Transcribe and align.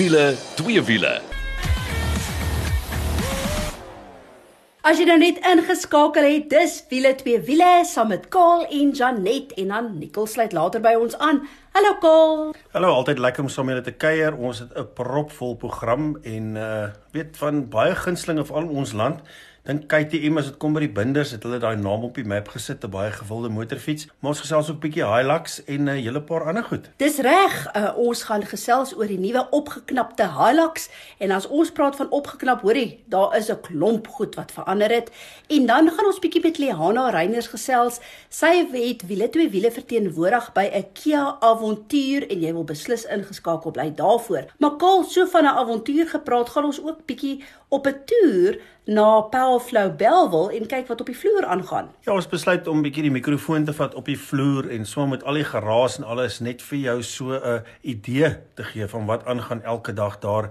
wiele, 0.00 0.34
twee 0.56 0.80
wiele. 0.82 1.18
As 4.80 4.96
jy 4.96 5.04
nou 5.04 5.18
net 5.20 5.42
ingeskakel 5.44 6.24
het, 6.24 6.46
dis 6.48 6.78
wiele 6.88 7.10
twee 7.20 7.40
wiele 7.44 7.68
saam 7.84 8.08
met 8.14 8.24
Kaal 8.32 8.64
en 8.64 8.94
Janet 8.96 9.52
en 9.60 9.74
dan 9.74 9.90
Nicole 10.00 10.30
sluit 10.30 10.56
later 10.56 10.80
by 10.80 10.94
ons 10.96 11.18
aan. 11.20 11.42
Hallo 11.76 11.92
Kaal. 12.00 12.40
Hallo, 12.72 12.94
altyd 13.02 13.20
lekker 13.20 13.44
om 13.44 13.52
saam 13.52 13.68
met 13.68 13.76
julle 13.76 13.90
te 13.90 13.96
kuier. 14.06 14.38
Ons 14.40 14.64
het 14.64 14.72
'n 14.72 14.88
propvol 14.96 15.54
program 15.60 16.16
en 16.24 16.56
uh 16.56 16.88
weet 17.12 17.36
van 17.36 17.68
baie 17.68 17.94
gunstlinge 17.94 18.44
veral 18.44 18.70
in 18.70 18.76
ons 18.80 18.92
land. 18.92 19.20
Dink 19.70 19.84
KTM 19.86 20.40
as 20.40 20.48
dit 20.48 20.56
kom 20.58 20.72
by 20.74 20.80
die 20.82 20.90
binders, 20.90 21.30
het 21.30 21.44
hulle 21.46 21.60
daai 21.62 21.76
naam 21.78 22.02
op 22.08 22.16
die 22.18 22.24
map 22.26 22.48
gesit, 22.50 22.82
'n 22.82 22.90
baie 22.90 23.10
gewilde 23.14 23.48
motorfiets. 23.54 24.08
Maar 24.18 24.30
ons 24.32 24.40
gesels 24.42 24.70
ook 24.70 24.76
'n 24.76 24.80
bietjie 24.82 25.06
Hilux 25.06 25.62
en 25.64 25.84
'n 25.84 25.88
uh, 25.88 25.94
hele 25.94 26.20
paar 26.20 26.48
ander 26.48 26.64
goed. 26.64 26.90
Dis 26.96 27.18
reg, 27.18 27.54
uh, 27.76 27.92
ons 27.96 28.22
gaan 28.22 28.42
gesels 28.42 28.96
oor 28.96 29.06
die 29.06 29.18
nuwe 29.18 29.46
opgeknapte 29.50 30.26
Hilux 30.26 30.88
en 31.18 31.30
as 31.30 31.46
ons 31.46 31.70
praat 31.70 31.96
van 31.96 32.10
opgeknap, 32.10 32.62
hoorie, 32.62 33.04
daar 33.06 33.36
is 33.36 33.48
'n 33.48 33.60
klomp 33.60 34.08
goed 34.08 34.34
wat 34.34 34.50
verander 34.50 34.90
het. 34.90 35.10
En 35.46 35.66
dan 35.66 35.90
gaan 35.90 36.06
ons 36.06 36.18
bietjie 36.18 36.42
met 36.42 36.58
Lehana 36.58 37.10
Reiners 37.10 37.46
gesels. 37.46 38.00
Sy 38.28 38.66
het 38.72 39.06
wiele 39.06 39.30
twee 39.30 39.48
wiele 39.48 39.70
verteenwoordig 39.70 40.52
by 40.52 40.66
'n 40.74 40.86
Kia 40.92 41.36
Avontuur 41.40 42.28
en 42.30 42.40
jy 42.40 42.52
wil 42.52 42.64
beslis 42.64 43.04
ingeskakel 43.04 43.70
bly 43.70 43.92
daarvoor. 43.94 44.44
Maar 44.58 44.76
Kaal, 44.76 45.04
so 45.04 45.26
van 45.26 45.44
'n 45.44 45.46
avontuur 45.46 46.08
gepraat, 46.08 46.48
gaan 46.48 46.64
ons 46.64 46.82
ook 46.82 47.06
bietjie 47.06 47.44
op 47.70 47.86
'n 47.86 47.96
toer 48.04 48.58
na 48.84 49.20
Powerflow 49.20 49.96
Bellville 49.96 50.58
en 50.58 50.66
kyk 50.66 50.86
wat 50.86 51.00
op 51.00 51.06
die 51.06 51.18
vloer 51.18 51.44
aangaan. 51.46 51.90
Ja, 52.00 52.12
ons 52.12 52.28
besluit 52.28 52.66
om 52.66 52.78
'n 52.78 52.82
bietjie 52.82 53.02
die 53.02 53.10
mikrofoon 53.10 53.64
te 53.64 53.72
vat 53.72 53.94
op 53.94 54.04
die 54.04 54.18
vloer 54.18 54.70
en 54.70 54.86
so 54.86 55.06
met 55.06 55.24
al 55.24 55.34
die 55.34 55.44
geraas 55.44 55.98
en 55.98 56.04
alles 56.04 56.40
net 56.40 56.62
vir 56.62 56.78
jou 56.78 57.02
so 57.02 57.32
'n 57.32 57.62
idee 57.80 58.36
te 58.54 58.64
gee 58.64 58.86
van 58.86 59.06
wat 59.06 59.24
aangaan 59.24 59.62
elke 59.62 59.92
dag 59.92 60.18
daar. 60.18 60.50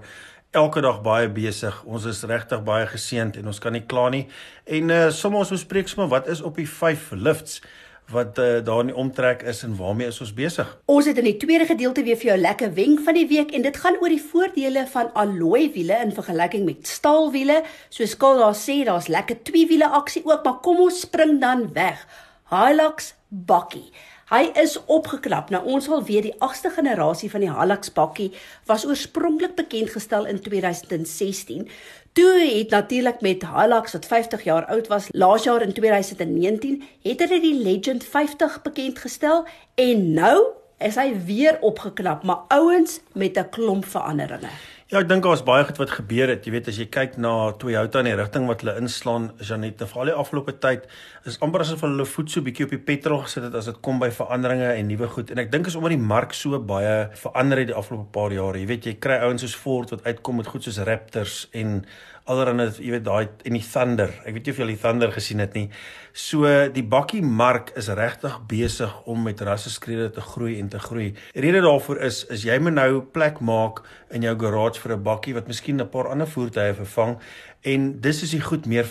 Elke 0.50 0.80
dag 0.80 1.02
baie 1.02 1.28
besig. 1.28 1.82
Ons 1.84 2.04
is 2.04 2.22
regtig 2.22 2.62
baie 2.62 2.86
geseënd 2.86 3.36
en 3.36 3.46
ons 3.46 3.58
kan 3.58 3.72
nie 3.72 3.86
kla 3.86 4.08
nie. 4.08 4.26
En 4.64 4.88
uh 4.88 5.10
sommer 5.10 5.38
ons 5.38 5.50
bespreek 5.50 5.88
sommer 5.88 6.08
wat 6.08 6.26
is 6.28 6.42
op 6.42 6.56
die 6.56 6.68
5 6.68 7.10
lifts 7.10 7.62
wat 8.10 8.38
uh, 8.38 8.58
daar 8.64 8.82
in 8.84 8.90
die 8.92 8.96
omtrek 8.96 9.42
is 9.42 9.62
en 9.66 9.76
waarmee 9.78 10.10
is 10.10 10.20
ons 10.20 10.32
besig. 10.34 10.68
Ons 10.90 11.06
het 11.10 11.18
in 11.18 11.28
die 11.28 11.36
tweede 11.40 11.66
gedeelte 11.68 12.04
weer 12.06 12.18
vir 12.20 12.32
jou 12.32 12.38
lekker 12.40 12.74
wenk 12.74 13.04
van 13.06 13.18
die 13.18 13.26
week 13.30 13.54
en 13.56 13.66
dit 13.66 13.80
gaan 13.82 13.98
oor 14.00 14.12
die 14.12 14.22
voordele 14.22 14.86
van 14.92 15.12
alloy 15.18 15.70
wiele 15.74 15.98
in 16.04 16.14
vergelyking 16.16 16.66
met 16.68 16.88
staalwiele. 16.88 17.60
Soos 17.88 18.16
Kol 18.20 18.42
daar 18.42 18.58
sê, 18.58 18.80
daar's 18.86 19.10
lekker 19.12 19.42
twee 19.46 19.66
wiele 19.70 19.88
aksie 19.88 20.24
ook, 20.26 20.44
maar 20.44 20.60
kom 20.64 20.82
ons 20.86 21.02
spring 21.06 21.38
dan 21.40 21.68
weg. 21.76 22.02
Hilux 22.50 23.14
bakkie. 23.28 23.88
Hy 24.30 24.44
is 24.62 24.76
opgeknap. 24.86 25.48
Nou 25.50 25.64
ons 25.74 25.88
wil 25.90 26.04
weet 26.06 26.28
die 26.28 26.36
8ste 26.38 26.70
generasie 26.70 27.30
van 27.32 27.42
die 27.42 27.50
Hilux 27.50 27.90
bakkie 27.96 28.28
was 28.70 28.84
oorspronklik 28.86 29.56
bekend 29.58 29.90
gestel 29.90 30.28
in 30.30 30.38
2016 30.38 31.66
Toe 32.12 32.56
het 32.58 32.70
natuurlik 32.70 33.20
met 33.20 33.46
Hilux 33.54 33.92
wat 33.92 34.06
50 34.06 34.44
jaar 34.44 34.64
oud 34.66 34.86
was, 34.86 35.06
laas 35.10 35.44
jaar 35.44 35.62
in 35.62 35.72
2019, 35.72 36.82
het 37.02 37.18
hulle 37.18 37.40
die 37.40 37.54
Legend 37.62 38.04
50 38.04 38.62
bekend 38.62 38.98
gestel 38.98 39.46
en 39.74 40.12
nou 40.12 40.42
is 40.78 40.98
hy 40.98 41.12
weer 41.24 41.60
opgeknap, 41.60 42.22
maar 42.22 42.42
ouens 42.48 43.00
met 43.12 43.38
'n 43.38 43.48
klomp 43.50 43.84
veranderinge. 43.84 44.50
Ja, 44.90 44.98
ek 44.98 45.06
dink 45.06 45.22
daar's 45.22 45.44
baie 45.46 45.62
goed 45.62 45.76
wat 45.78 45.92
gebeur 45.94 46.32
het. 46.32 46.42
Jy 46.42 46.50
weet 46.50 46.68
as 46.72 46.78
jy 46.80 46.88
kyk 46.90 47.12
na 47.22 47.52
Toyota 47.62 48.00
en 48.00 48.08
die 48.08 48.14
rigting 48.18 48.48
wat 48.50 48.64
hulle 48.64 48.72
inslaan, 48.80 49.28
Janet, 49.38 49.84
veral 49.86 50.10
die 50.10 50.16
afgelope 50.18 50.56
tyd, 50.58 50.88
is 51.30 51.36
amper 51.46 51.62
asof 51.62 51.84
hulle 51.86 52.02
voet 52.10 52.32
so 52.34 52.42
bietjie 52.42 52.66
op 52.66 52.74
die 52.74 52.80
petrol 52.88 53.20
gesit 53.22 53.46
het 53.46 53.54
as 53.54 53.68
dit 53.70 53.78
kom 53.86 54.02
by 54.02 54.08
veranderinge 54.16 54.72
en 54.72 54.90
nuwe 54.90 55.06
goed. 55.12 55.30
En 55.30 55.38
ek 55.38 55.52
dink 55.52 55.70
is 55.70 55.76
omdat 55.78 55.94
die 55.94 56.08
mark 56.10 56.34
so 56.34 56.58
baie 56.58 57.04
verander 57.22 57.62
het 57.62 57.70
die 57.70 57.78
afgelope 57.78 58.10
paar 58.16 58.34
jare. 58.34 58.64
Jy 58.64 58.70
weet 58.72 58.90
jy 58.90 58.96
kry 59.06 59.20
ouens 59.28 59.46
soos 59.46 59.54
Ford 59.62 59.94
wat 59.94 60.02
uitkom 60.10 60.42
met 60.42 60.50
goed 60.50 60.66
soos 60.66 60.82
Raptors 60.90 61.44
en 61.54 61.84
allerhande 62.30 62.68
jy 62.78 62.94
weet 62.94 63.06
daai 63.06 63.28
en 63.44 63.56
die 63.58 63.64
Thunder. 63.64 64.12
Ek 64.24 64.36
weet 64.36 64.46
nie 64.46 64.54
of 64.54 64.60
jy 64.60 64.66
al 64.66 64.72
die 64.72 64.80
Thunder 64.84 65.12
gesien 65.14 65.42
het 65.42 65.56
nie. 65.58 65.66
So 66.12 66.46
die 66.74 66.86
bakkie 66.86 67.22
mark 67.22 67.72
is 67.78 67.90
regtig 67.98 68.38
besig 68.50 68.94
om 69.10 69.24
met 69.26 69.42
rasseskrede 69.46 70.10
te 70.14 70.24
groei 70.24 70.58
en 70.60 70.70
te 70.72 70.80
groei. 70.82 71.10
Rede 71.34 71.62
daarvoor 71.66 72.02
is 72.08 72.24
is 72.30 72.46
jy 72.46 72.58
moet 72.62 72.78
nou 72.78 73.02
plek 73.14 73.40
maak 73.40 73.82
in 74.10 74.26
jou 74.26 74.36
garage 74.38 74.80
vir 74.80 74.96
'n 74.96 75.02
bakkie 75.02 75.34
wat 75.34 75.48
miskien 75.48 75.80
'n 75.80 75.88
paar 75.88 76.08
ander 76.08 76.26
voertuie 76.26 76.74
vervang 76.74 77.18
en 77.62 78.00
dis 78.00 78.22
is 78.22 78.30
die 78.30 78.40
goed 78.40 78.66
meer 78.66 78.86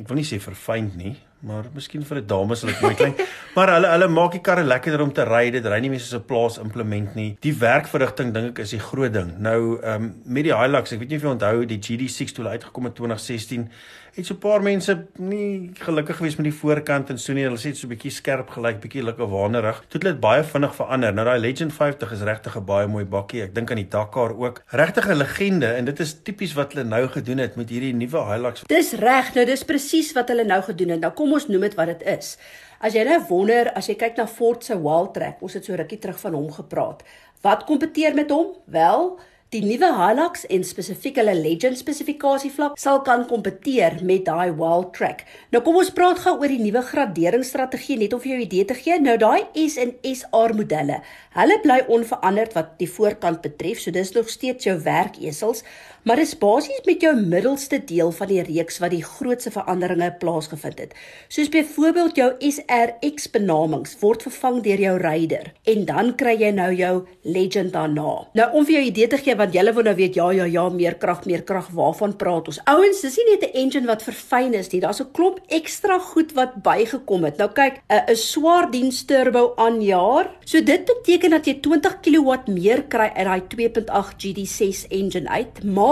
ek 0.00 0.08
wil 0.08 0.16
nie 0.16 0.24
sê 0.24 0.40
verfyn 0.40 0.90
nie, 0.96 1.16
maar 1.40 1.64
miskien 1.74 2.04
vir 2.04 2.20
'n 2.20 2.26
dame 2.26 2.54
sal 2.54 2.68
dit 2.68 2.80
mooi 2.80 2.94
klink. 2.94 3.20
maar 3.56 3.72
hulle 3.72 3.88
hulle 3.88 4.08
maak 4.08 4.32
die 4.32 4.40
karre 4.40 4.64
lekkerder 4.64 5.02
om 5.02 5.12
te 5.12 5.24
ry. 5.24 5.50
Dit 5.50 5.66
ry 5.66 5.80
nie 5.80 5.90
meer 5.90 6.00
soos 6.00 6.20
'n 6.20 6.26
plaas 6.26 6.58
implement 6.58 7.14
nie. 7.14 7.36
Die 7.40 7.54
werkverrigting 7.54 8.34
dink 8.34 8.58
ek 8.58 8.64
is 8.64 8.70
die 8.70 8.80
groot 8.80 9.12
ding. 9.12 9.38
Nou 9.38 9.80
ehm 9.80 10.04
um, 10.04 10.14
met 10.24 10.44
die 10.44 10.54
Hilux, 10.54 10.92
ek 10.92 11.00
weet 11.00 11.08
nie 11.08 11.16
of 11.16 11.22
jy 11.22 11.30
onthou 11.30 11.64
die 11.66 11.80
GD6 11.80 12.32
toe 12.32 12.44
hulle 12.44 12.56
uitgekom 12.58 12.84
het 12.84 12.98
in 12.98 13.04
2016 13.04 13.68
het 14.14 14.26
so 14.26 14.34
'n 14.34 14.38
paar 14.38 14.62
mense 14.62 15.06
nie 15.18 15.70
gelukkig 15.74 16.16
gewees 16.16 16.36
met 16.36 16.44
die 16.44 16.58
voorkant 16.60 17.10
en 17.10 17.18
so 17.18 17.32
nie. 17.32 17.44
Hulle 17.44 17.58
sê 17.58 17.72
dit 17.72 17.76
so 17.76 17.86
'n 17.86 17.94
bietjie 17.94 18.10
skerp 18.10 18.50
gelyk, 18.50 18.80
bietjie 18.80 19.02
lekker 19.02 19.28
wanerig. 19.28 19.78
Toe 19.88 20.00
het 20.00 20.02
dit 20.02 20.20
baie 20.20 20.42
vinnig 20.42 20.74
verander. 20.74 21.14
Nou 21.14 21.24
daai 21.24 21.38
Legend 21.38 21.72
50 21.72 22.12
is 22.12 22.20
regtig 22.20 22.56
'n 22.56 22.64
baie 22.64 22.86
mooi 22.86 23.04
bakkie. 23.04 23.42
Ek 23.42 23.54
dink 23.54 23.70
aan 23.70 23.76
die 23.76 23.88
Dakar 23.88 24.36
ook. 24.36 24.62
Regtig 24.68 25.08
'n 25.08 25.16
legende 25.16 25.66
en 25.66 25.84
dit 25.84 26.00
is 26.00 26.22
tipies 26.22 26.52
wat 26.54 26.72
hulle 26.72 26.84
nou 26.84 27.08
gedoen 27.08 27.38
het 27.38 27.56
met 27.56 27.68
hierdie 27.68 27.94
nuwe 27.94 28.24
Hilux. 28.24 28.62
Dis 28.66 28.92
reg, 28.92 29.34
nou 29.34 29.44
dis 29.46 29.64
presies 29.64 30.12
wat 30.12 30.28
hulle 30.28 30.44
nou 30.44 30.62
gedoen 30.62 30.88
het. 30.88 31.00
Nou 31.00 31.12
kom 31.12 31.32
ons 31.32 31.48
noem 31.48 31.60
dit 31.60 31.74
wat 31.74 31.86
dit 31.86 32.02
is. 32.02 32.38
As 32.80 32.92
jy 32.92 33.02
nou 33.04 33.18
wonder, 33.28 33.72
as 33.76 33.86
jy 33.86 33.94
kyk 33.94 34.16
na 34.16 34.26
Ford 34.26 34.64
se 34.64 34.82
Wildtrak, 34.82 35.42
ons 35.44 35.52
het 35.54 35.64
so 35.64 35.74
rukkie 35.74 35.98
terug 35.98 36.20
van 36.20 36.32
hom 36.32 36.52
gepraat. 36.52 37.02
Wat 37.44 37.64
kompeteer 37.64 38.14
met 38.14 38.30
hom? 38.30 38.54
Wel, 38.64 39.18
Die 39.50 39.64
nuwe 39.66 39.88
Hilux 39.90 40.44
en 40.54 40.62
spesifiek 40.62 41.16
hulle 41.18 41.32
Legend 41.34 41.74
spesifikasie 41.74 42.52
vlak 42.54 42.76
sal 42.78 43.00
kan 43.02 43.24
kompeteer 43.26 43.96
met 44.06 44.22
daai 44.28 44.52
Wild 44.54 44.92
Track. 44.94 45.24
Nou 45.50 45.58
kom 45.66 45.80
ons 45.80 45.90
praat 45.90 46.20
gou 46.22 46.36
oor 46.36 46.52
die 46.52 46.60
nuwe 46.62 46.84
graderingsstrategie 46.86 47.96
net 47.98 48.14
om 48.14 48.22
vir 48.22 48.30
jou 48.30 48.38
'n 48.38 48.46
idee 48.46 48.64
te 48.64 48.76
gee. 48.78 49.00
Nou 49.00 49.16
daai 49.18 49.50
S 49.66 49.76
en 49.76 49.90
SR 50.06 50.54
modelle, 50.54 51.02
hulle 51.34 51.56
bly 51.64 51.80
onveranderd 51.88 52.54
wat 52.54 52.78
die 52.78 52.86
voorkant 52.86 53.42
betref, 53.42 53.80
so 53.80 53.90
dis 53.90 54.14
nog 54.14 54.28
steeds 54.28 54.64
jou 54.64 54.78
werkesels, 54.78 55.64
maar 56.02 56.16
dis 56.16 56.32
basies 56.38 56.80
met 56.86 57.02
jou 57.04 57.12
middelste 57.16 57.78
deel 57.84 58.12
van 58.12 58.28
die 58.30 58.42
reeks 58.42 58.78
wat 58.82 58.94
die 58.94 59.04
grootste 59.04 59.50
veranderinge 59.50 60.10
plaasgevind 60.22 60.78
het. 60.78 60.94
Soos 61.28 61.50
byvoorbeeld 61.52 62.16
jou 62.16 62.30
SRX 62.38 63.30
benamings 63.34 63.96
word 64.00 64.22
vervang 64.22 64.62
deur 64.64 64.80
jou 64.80 64.96
Raider 64.98 65.52
en 65.64 65.84
dan 65.84 66.14
kry 66.16 66.36
jy 66.40 66.50
nou 66.56 66.70
jou 66.74 66.94
Legend 67.22 67.72
daarna. 67.72 68.26
Nou 68.34 68.48
om 68.56 68.64
vir 68.64 68.74
jou 68.74 68.82
'n 68.82 68.90
idee 68.92 69.06
te 69.06 69.18
gee 69.18 69.36
want 69.36 69.52
julle 69.52 69.72
wil 69.72 69.82
nou 69.82 69.94
weet 69.94 70.14
ja 70.14 70.30
ja 70.30 70.44
ja 70.44 70.68
meer 70.68 70.94
krag 70.94 71.24
meer 71.24 71.42
krag 71.42 71.68
waarvan 71.76 72.16
praat 72.16 72.48
ons 72.48 72.60
ouens 72.64 73.00
dis 73.00 73.16
nie 73.16 73.28
net 73.30 73.42
'n 73.50 73.56
engine 73.62 73.86
wat 73.86 74.02
verfyn 74.02 74.54
is 74.54 74.70
nie 74.72 74.80
daar's 74.80 75.00
'n 75.00 75.12
klomp 75.12 75.38
ekstra 75.48 75.98
goed 75.98 76.32
wat 76.32 76.62
bygekom 76.62 77.24
het 77.24 77.36
nou 77.38 77.48
kyk 77.48 77.82
'n 77.88 78.16
swaar 78.16 78.70
diens 78.70 79.04
turbo 79.04 79.52
aan 79.56 79.82
jaar 79.82 80.30
so 80.44 80.62
dit 80.62 80.84
beteken 80.84 81.30
dat 81.30 81.46
jy 81.46 81.54
20 81.60 82.00
kW 82.00 82.48
meer 82.48 82.82
kry 82.82 83.10
uit 83.14 83.26
daai 83.26 83.42
2.8 83.48 84.14
GD6 84.22 84.86
engine 84.88 85.28
uit 85.28 85.64
maar 85.64 85.89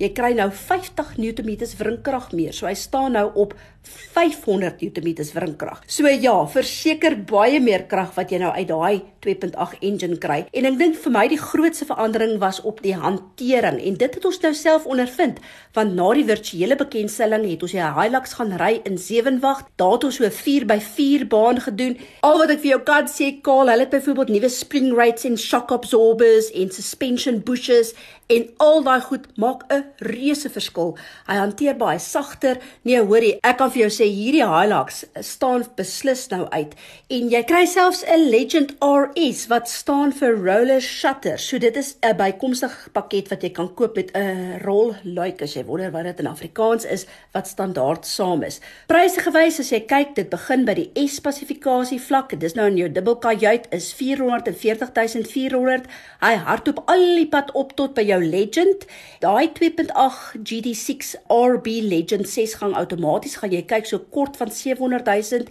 jy 0.00 0.08
kry 0.16 0.32
nou 0.36 0.48
50 0.54 1.16
Nm 1.20 1.50
wrinkrag 1.80 2.30
meer 2.36 2.56
so 2.56 2.68
hy 2.68 2.76
staan 2.78 3.16
nou 3.18 3.26
op 3.42 3.56
500 3.82 4.80
Nm 4.80 5.14
wrinkrag. 5.34 5.82
So 5.86 6.08
ja, 6.08 6.34
verseker 6.46 7.16
baie 7.26 7.60
meer 7.62 7.86
krag 7.88 8.12
wat 8.16 8.32
jy 8.32 8.40
nou 8.42 8.50
uit 8.52 8.68
daai 8.68 9.02
2.8 9.24 9.80
engine 9.84 10.18
kry. 10.20 10.40
En 10.56 10.68
ek 10.68 10.78
dink 10.80 10.98
vir 11.00 11.14
my 11.14 11.26
die 11.30 11.40
grootste 11.40 11.86
verandering 11.88 12.38
was 12.42 12.60
op 12.66 12.82
die 12.84 12.96
hantering 12.96 13.80
en 13.80 13.98
dit 14.00 14.18
het 14.18 14.26
ons 14.26 14.40
nou 14.44 14.52
self 14.56 14.86
ondervind 14.90 15.40
want 15.76 15.94
na 15.94 16.08
die 16.16 16.26
virtuele 16.26 16.76
bekendstelling 16.80 17.44
het 17.46 17.62
ons 17.62 17.74
die 17.76 17.90
Hilux 18.00 18.32
gaan 18.38 18.56
ry 18.58 18.72
in 18.88 18.98
7 18.98 19.38
wag. 19.44 19.62
Daar 19.80 19.96
het 19.96 20.06
ons 20.08 20.16
so 20.18 20.24
'n 20.24 20.34
4x4 20.34 21.28
baan 21.28 21.60
gedoen. 21.60 21.98
Al 22.22 22.38
wat 22.38 22.50
ek 22.50 22.60
vir 22.60 22.70
jou 22.70 22.80
kan 22.82 23.06
sê, 23.06 23.40
Kaal, 23.42 23.68
hulle 23.68 23.86
het 23.86 23.90
byvoorbeeld 23.90 24.28
nuwe 24.28 24.48
spring 24.48 24.96
rates 24.96 25.24
en 25.24 25.38
shock 25.38 25.70
absorbers 25.70 26.50
en 26.50 26.70
suspension 26.70 27.42
bushes 27.42 27.94
en 28.30 28.46
al 28.56 28.82
daai 28.82 29.00
goed 29.00 29.26
maak 29.36 29.64
'n 29.68 29.84
reuse 29.98 30.50
verskil. 30.50 30.96
Hy 31.26 31.34
hanteer 31.34 31.76
baie 31.76 31.98
sagter. 31.98 32.58
Nee, 32.82 33.02
hoorie, 33.02 33.38
ek 33.42 33.56
kan 33.56 33.69
vir 33.72 33.86
jou 33.86 33.90
sê 33.94 34.06
hierdie 34.12 34.44
Hilux 34.44 35.04
staan 35.24 35.64
beslis 35.78 36.28
nou 36.28 36.44
uit 36.52 36.74
en 37.16 37.30
jy 37.32 37.42
kry 37.48 37.64
selfs 37.66 38.04
'n 38.04 38.28
Legend 38.30 38.74
RS 38.84 39.48
wat 39.48 39.68
staan 39.68 40.12
vir 40.12 40.36
roller 40.36 40.80
shutter. 40.80 41.38
So 41.38 41.58
dit 41.58 41.76
is 41.76 41.96
'n 42.02 42.16
bykomstige 42.16 42.90
pakket 42.92 43.30
wat 43.30 43.42
jy 43.42 43.50
kan 43.50 43.74
koop 43.74 43.96
met 43.96 44.10
'n 44.14 44.60
rolluik 44.64 45.42
as 45.42 45.54
jy 45.54 45.64
wonder 45.64 45.90
wat 45.90 46.04
dit 46.04 46.20
in 46.20 46.26
Afrikaans 46.26 46.84
is 46.84 47.06
wat 47.32 47.46
standaard 47.46 48.06
saam 48.06 48.42
is. 48.42 48.60
Pryse 48.86 49.20
gewys 49.20 49.60
as 49.60 49.70
jy 49.70 49.80
kyk, 49.80 50.14
dit 50.14 50.30
begin 50.30 50.64
by 50.64 50.74
die 50.74 50.90
S 50.94 51.14
spesifikasie 51.14 52.00
vlak. 52.00 52.38
Dis 52.38 52.54
nou 52.54 52.66
in 52.66 52.76
jou 52.76 52.88
dubbelkajuit 52.88 53.66
is 53.72 53.92
440400. 53.92 55.86
Hy 56.20 56.34
hardloop 56.34 56.82
al 56.86 57.14
die 57.16 57.28
pad 57.28 57.52
op 57.52 57.76
tot 57.76 57.94
by 57.94 58.02
jou 58.02 58.24
Legend. 58.24 58.86
Daai 59.20 59.52
2 59.52 59.70
2.8 59.70 60.40
GD6 60.42 61.14
RB 61.28 61.66
Legend 61.82 62.28
6 62.28 62.54
gang 62.54 62.74
outomaties 62.74 63.36
gaan 63.36 63.52
jy 63.52 63.59
kyk 63.68 63.86
so 63.88 64.02
kort 64.12 64.36
van 64.40 64.50
700 64.50 65.06
000 65.06 65.48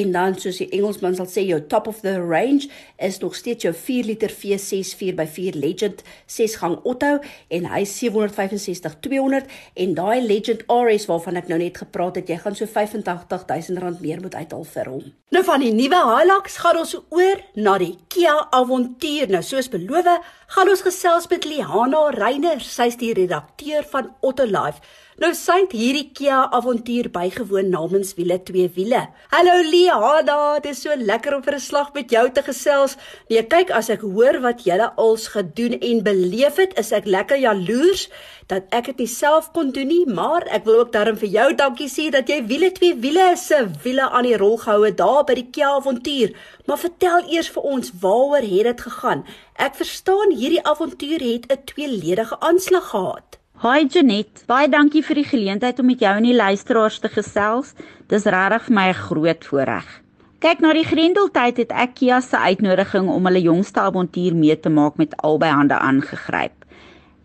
en 0.00 0.12
dan 0.12 0.36
soos 0.38 0.60
die 0.62 0.68
Engelsman 0.76 1.16
sal 1.18 1.28
sê 1.30 1.44
jou 1.48 1.60
top 1.72 1.88
of 1.90 2.00
the 2.04 2.16
range 2.20 2.68
is 2.98 3.20
nog 3.22 3.36
steeds 3.38 3.66
jou 3.66 3.74
4 3.74 4.10
liter 4.10 4.32
V6 4.32 4.94
4x4 5.00 5.58
Legend 5.60 6.02
6 6.26 6.56
gang 6.62 6.78
Otto 6.82 7.18
en 7.48 7.70
hy 7.72 7.84
765 7.84 8.98
200 9.00 9.48
en 9.74 9.94
daai 9.94 10.20
Legend 10.26 10.66
RS 10.70 11.08
waarvan 11.10 11.40
ek 11.40 11.48
nou 11.50 11.58
net 11.60 11.80
gepraat 11.82 12.20
het 12.20 12.28
jy 12.30 12.38
gaan 12.42 12.58
so 12.58 12.66
85 12.66 13.46
000 13.48 13.82
rand 13.82 14.00
meer 14.04 14.20
moet 14.20 14.34
uithaal 14.34 14.64
vir 14.64 14.92
hom. 14.92 15.08
Nou 15.30 15.44
van 15.46 15.62
die 15.62 15.72
nuwe 15.74 15.98
Hilux 16.10 16.56
gaan 16.58 16.80
ons 16.80 16.96
oor 16.98 17.42
na 17.54 17.76
die 17.78 17.92
Kia 18.10 18.34
Avantier. 18.50 19.30
Nou 19.30 19.42
soos 19.46 19.70
beloof 19.70 20.08
gaan 20.50 20.66
ons 20.66 20.82
gesels 20.82 21.28
met 21.30 21.44
Liana 21.46 22.00
Reiner. 22.16 22.58
Sy's 22.64 22.96
die 22.98 23.12
redakteur 23.14 23.84
van 23.92 24.10
Otto 24.26 24.46
Life. 24.50 24.82
Nou 25.20 25.30
sy 25.36 25.60
het 25.60 25.74
hierdie 25.76 26.08
Kia 26.16 26.40
avontuur 26.56 27.10
bygewoon 27.14 27.68
namens 27.70 28.14
wiele 28.18 28.40
twee 28.48 28.70
wiele. 28.74 29.04
Hallo 29.30 29.60
Liana, 29.68 30.58
dit 30.64 30.72
is 30.72 30.82
so 30.82 30.96
lekker 30.96 31.36
om 31.36 31.42
vir 31.46 31.54
'n 31.54 31.60
slag 31.60 31.92
met 31.94 32.10
jou 32.10 32.24
te 32.30 32.42
gesels. 32.42 32.96
Nee, 33.28 33.42
kyk 33.42 33.70
as 33.70 33.90
ek 33.90 34.00
hoor 34.00 34.40
wat 34.40 34.64
jy 34.66 34.80
als 34.96 35.28
gedoen 35.28 35.78
en 35.78 36.02
beleef 36.02 36.56
het, 36.56 36.78
is 36.78 36.92
ek 36.92 37.06
lekker 37.06 37.36
jaloers 37.36 38.08
dat 38.50 38.66
ek 38.74 38.90
dit 38.98 39.08
self 39.08 39.50
kon 39.54 39.70
doen 39.74 39.86
nie, 39.86 40.04
maar 40.06 40.46
ek 40.50 40.64
wil 40.66 40.80
ook 40.82 40.92
daarom 40.94 41.18
vir 41.20 41.30
jou 41.30 41.48
dankie 41.54 41.88
sê 41.90 42.08
dat 42.10 42.28
jy 42.28 42.40
wiele 42.50 42.72
twee 42.74 42.96
wiele 42.98 43.30
se 43.38 43.62
wiele 43.84 44.08
aan 44.10 44.26
die 44.26 44.36
rol 44.40 44.56
gehou 44.58 44.82
het 44.84 44.98
daar 44.98 45.22
by 45.28 45.36
die 45.38 45.46
Kia 45.54 45.70
avontuur. 45.78 46.34
Maar 46.66 46.82
vertel 46.82 47.30
eers 47.30 47.50
vir 47.54 47.68
ons, 47.74 47.92
waaroor 48.02 48.46
het 48.46 48.70
dit 48.70 48.84
gegaan? 48.86 49.24
Ek 49.54 49.78
verstaan 49.78 50.34
hierdie 50.34 50.64
avontuur 50.66 51.20
het 51.30 51.46
'n 51.46 51.64
tweeledige 51.72 52.40
aanslag 52.40 52.90
gehad. 52.90 53.38
Hi 53.62 53.86
Janet, 53.86 54.44
baie 54.46 54.68
dankie 54.68 55.02
vir 55.04 55.14
die 55.14 55.30
geleentheid 55.30 55.78
om 55.78 55.86
met 55.86 56.00
jou 56.00 56.16
en 56.16 56.24
die 56.24 56.34
luisteraars 56.34 56.98
te 56.98 57.08
gesels. 57.08 57.74
Dis 58.08 58.24
regtig 58.24 58.64
vir 58.64 58.74
my 58.74 58.88
'n 58.88 58.94
groot 58.94 59.44
voorreg. 59.44 60.00
Kyk 60.40 60.60
na 60.60 60.72
die 60.72 60.84
Grendeltyd 60.84 61.56
het 61.56 61.72
ek 61.72 61.94
Kia 61.94 62.20
se 62.20 62.36
uitnodiging 62.36 63.08
om 63.08 63.26
hulle 63.28 63.42
jongste 63.44 63.80
avontuur 63.80 64.34
mee 64.34 64.60
te 64.60 64.70
maak 64.70 64.96
met 64.96 65.16
albei 65.16 65.50
hande 65.50 65.74
aangegryp. 65.74 66.59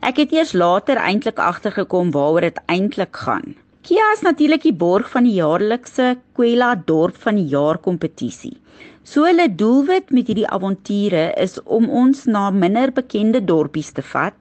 Ek 0.06 0.19
het 0.22 0.34
eers 0.36 0.52
later 0.54 1.00
eintlik 1.02 1.40
agtergekom 1.42 2.12
waaroor 2.13 2.46
dit 2.46 2.60
eintlik 2.69 3.18
gaan. 3.18 3.56
Kia 3.88 4.12
is 4.13 4.22
natuurlik 4.22 4.62
die 4.62 4.75
borg 4.84 5.07
van 5.10 5.25
die 5.25 5.34
jaarlikse 5.40 6.12
Kwela 6.38 6.75
dorp 6.92 7.18
van 7.24 7.40
die 7.40 7.48
jaar 7.50 7.80
kompetisie. 7.88 8.54
So 9.02 9.25
hulle 9.25 9.48
doelwit 9.50 10.13
met 10.13 10.30
hierdie 10.30 10.46
avonture 10.57 11.24
is 11.42 11.57
om 11.63 11.90
ons 11.90 12.28
na 12.30 12.52
minder 12.54 12.94
bekende 12.94 13.42
dorpies 13.42 13.90
te 13.98 14.06
vat 14.12 14.38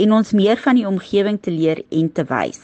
en 0.00 0.16
ons 0.22 0.32
meer 0.32 0.56
van 0.64 0.80
die 0.80 0.88
omgewing 0.88 1.36
te 1.36 1.52
leer 1.52 1.84
en 1.90 2.08
te 2.08 2.24
wys. 2.32 2.62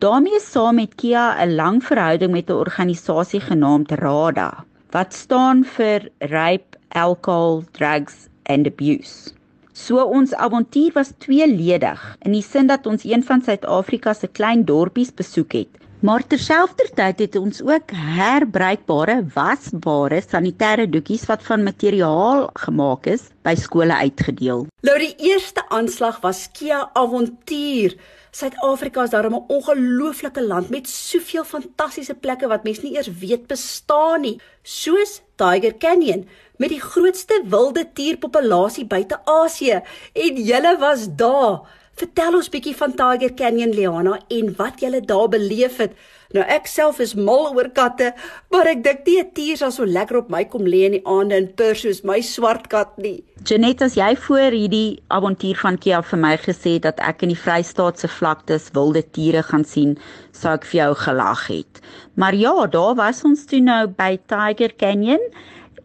daarmee 0.00 0.40
saam 0.40 0.80
met 0.80 0.96
Kia 1.00 1.36
'n 1.44 1.54
lang 1.60 1.84
verhouding 1.84 2.32
met 2.32 2.48
'n 2.48 2.60
organisasie 2.64 3.40
genaamd 3.40 3.92
RADA 3.92 4.64
wat 4.90 5.14
staan 5.14 5.64
vir 5.64 6.08
Rape, 6.18 6.78
Alcohol, 6.88 7.64
Drugs 7.72 8.28
and 8.46 8.66
Abuse. 8.66 9.34
So 9.74 10.04
ons 10.06 10.34
avontuur 10.38 10.92
was 10.94 11.10
tweeledig 11.18 12.02
in 12.22 12.36
die 12.36 12.44
sin 12.46 12.70
dat 12.70 12.86
ons 12.86 13.02
een 13.04 13.24
van 13.26 13.42
Suid-Afrika 13.42 14.14
se 14.14 14.30
klein 14.30 14.62
dorpies 14.64 15.10
besoek 15.10 15.58
het 15.58 15.84
Maar 16.04 16.20
terselfdertyd 16.28 17.18
het 17.18 17.36
ons 17.40 17.62
ook 17.64 17.92
herbruikbare 17.96 19.22
wasbare 19.32 20.18
sanitêre 20.20 20.84
doekies 20.92 21.24
wat 21.30 21.46
van 21.46 21.64
materiaal 21.64 22.50
gemaak 22.66 23.08
is 23.08 23.30
by 23.46 23.54
skole 23.56 23.96
uitgedeel. 23.96 24.66
Nou 24.84 24.96
die 25.00 25.14
eerste 25.30 25.64
aanslag 25.72 26.20
was 26.20 26.42
Kia 26.52 26.82
Avontuur. 26.92 27.96
Suid-Afrika 28.34 29.02
is 29.06 29.10
daarom 29.10 29.34
'n 29.34 29.44
ongelooflike 29.46 30.42
land 30.42 30.68
met 30.68 30.88
soveel 30.88 31.44
fantastiese 31.44 32.14
plekke 32.14 32.48
wat 32.48 32.64
mense 32.64 32.82
nie 32.82 32.96
eers 32.96 33.10
weet 33.20 33.46
bestaan 33.46 34.20
nie, 34.20 34.40
soos 34.62 35.20
Tiger 35.36 35.74
Canyon 35.78 36.28
met 36.56 36.68
die 36.68 36.80
grootste 36.80 37.42
wilde 37.46 37.84
dierpopulasie 37.92 38.86
buite 38.86 39.20
Asië 39.24 39.82
en 40.12 40.42
julle 40.50 40.78
was 40.78 41.06
daar. 41.16 41.60
Vertel 41.94 42.34
ons 42.34 42.48
bietjie 42.48 42.76
van 42.76 42.94
Tiger 42.94 43.34
Canyon 43.34 43.70
Liana 43.70 44.18
en 44.28 44.54
wat 44.56 44.80
jy 44.80 45.00
daar 45.00 45.28
beleef 45.28 45.76
het. 45.76 45.92
Nou 46.34 46.42
ek 46.50 46.64
self 46.66 46.96
is 46.98 47.12
mal 47.14 47.52
oor 47.54 47.68
katte, 47.70 48.08
maar 48.50 48.66
ek 48.66 48.80
dink 48.82 49.04
nie 49.06 49.20
'n 49.22 49.30
tier 49.36 49.56
sal 49.56 49.70
so 49.70 49.84
lekker 49.86 50.16
op 50.18 50.30
my 50.34 50.42
kom 50.44 50.64
lê 50.66 50.80
in 50.86 50.96
die 50.96 51.06
aande 51.06 51.36
in 51.38 51.46
pur 51.46 51.74
soos 51.78 52.02
my 52.02 52.20
swart 52.20 52.68
kat 52.68 52.90
nie. 52.98 53.22
Janet, 53.44 53.82
as 53.82 53.94
jy 53.94 54.16
voor 54.16 54.50
hierdie 54.50 54.98
avontuur 55.10 55.54
van 55.62 55.78
Kia 55.78 56.00
vir 56.02 56.18
my 56.18 56.36
gesê 56.36 56.80
dat 56.80 56.98
ek 56.98 57.22
in 57.22 57.28
die 57.28 57.38
Vrystaat 57.38 57.98
se 57.98 58.08
vlaktes 58.08 58.70
wilde 58.74 59.02
tiere 59.12 59.42
gaan 59.42 59.64
sien, 59.64 59.96
sou 60.32 60.52
ek 60.54 60.64
vir 60.64 60.78
jou 60.80 60.94
gelag 60.94 61.46
het. 61.46 61.80
Maar 62.16 62.34
ja, 62.34 62.66
daar 62.66 62.94
was 62.96 63.22
ons 63.24 63.46
toe 63.46 63.60
nou 63.60 63.86
by 63.86 64.18
Tiger 64.26 64.74
Canyon 64.76 65.22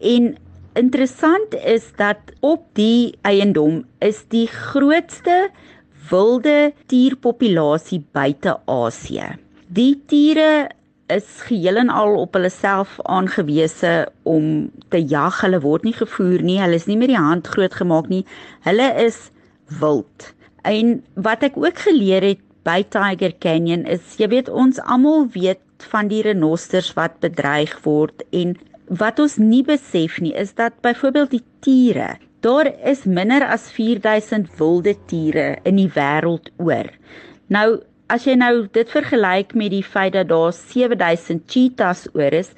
en 0.00 0.36
interessant 0.74 1.54
is 1.62 1.92
dat 1.96 2.18
op 2.40 2.66
die 2.74 3.14
eiendom 3.22 3.84
is 4.00 4.24
die 4.30 4.48
grootste 4.48 5.50
wilde 6.10 6.72
dierpopulasie 6.88 8.02
buite 8.12 8.58
Asië. 8.66 9.38
Die 9.70 9.94
diere 10.10 10.70
is 11.10 11.26
geheel 11.46 11.80
en 11.82 11.90
al 11.94 12.16
op 12.18 12.34
hulle 12.38 12.50
self 12.50 12.96
aangewese 13.06 14.08
om 14.28 14.70
te 14.90 14.98
jag. 14.98 15.40
Hulle 15.44 15.60
word 15.62 15.86
nie 15.86 15.94
gevoer 15.94 16.42
nie. 16.46 16.58
Hulle 16.62 16.78
is 16.78 16.88
nie 16.90 16.98
met 16.98 17.12
die 17.12 17.18
hand 17.18 17.50
grootgemaak 17.50 18.10
nie. 18.10 18.24
Hulle 18.66 18.88
is 19.04 19.28
wild. 19.80 20.32
En 20.66 20.98
wat 21.14 21.46
ek 21.46 21.58
ook 21.58 21.82
geleer 21.86 22.26
het 22.32 22.42
by 22.66 22.82
Tiger 22.92 23.32
Canyon 23.42 23.86
is, 23.88 24.16
jy 24.20 24.28
weet 24.34 24.50
ons 24.52 24.82
almal 24.84 25.28
weet 25.34 25.62
van 25.90 26.10
die 26.10 26.22
renosters 26.26 26.90
wat 26.98 27.16
bedreig 27.24 27.72
word 27.86 28.26
en 28.36 28.56
wat 29.00 29.22
ons 29.22 29.38
nie 29.40 29.62
besef 29.64 30.18
nie 30.20 30.34
is 30.36 30.52
dat 30.58 30.76
byvoorbeeld 30.84 31.38
die 31.38 31.44
tiere 31.64 32.18
Daar 32.40 32.70
is 32.88 33.04
minder 33.04 33.44
as 33.44 33.68
4000 33.70 34.48
wilde 34.56 34.94
tiere 35.06 35.58
in 35.62 35.76
die 35.76 35.90
wêreld 35.92 36.48
oor. 36.56 36.88
Nou 37.52 37.82
as 38.10 38.26
jy 38.26 38.34
nou 38.38 38.66
dit 38.74 38.90
vergelyk 38.90 39.54
met 39.54 39.72
die 39.74 39.84
feit 39.86 40.14
dat 40.16 40.28
daar 40.32 40.52
7000 40.56 41.46
cheetahs 41.50 42.06
oor 42.12 42.34
is 42.34 42.52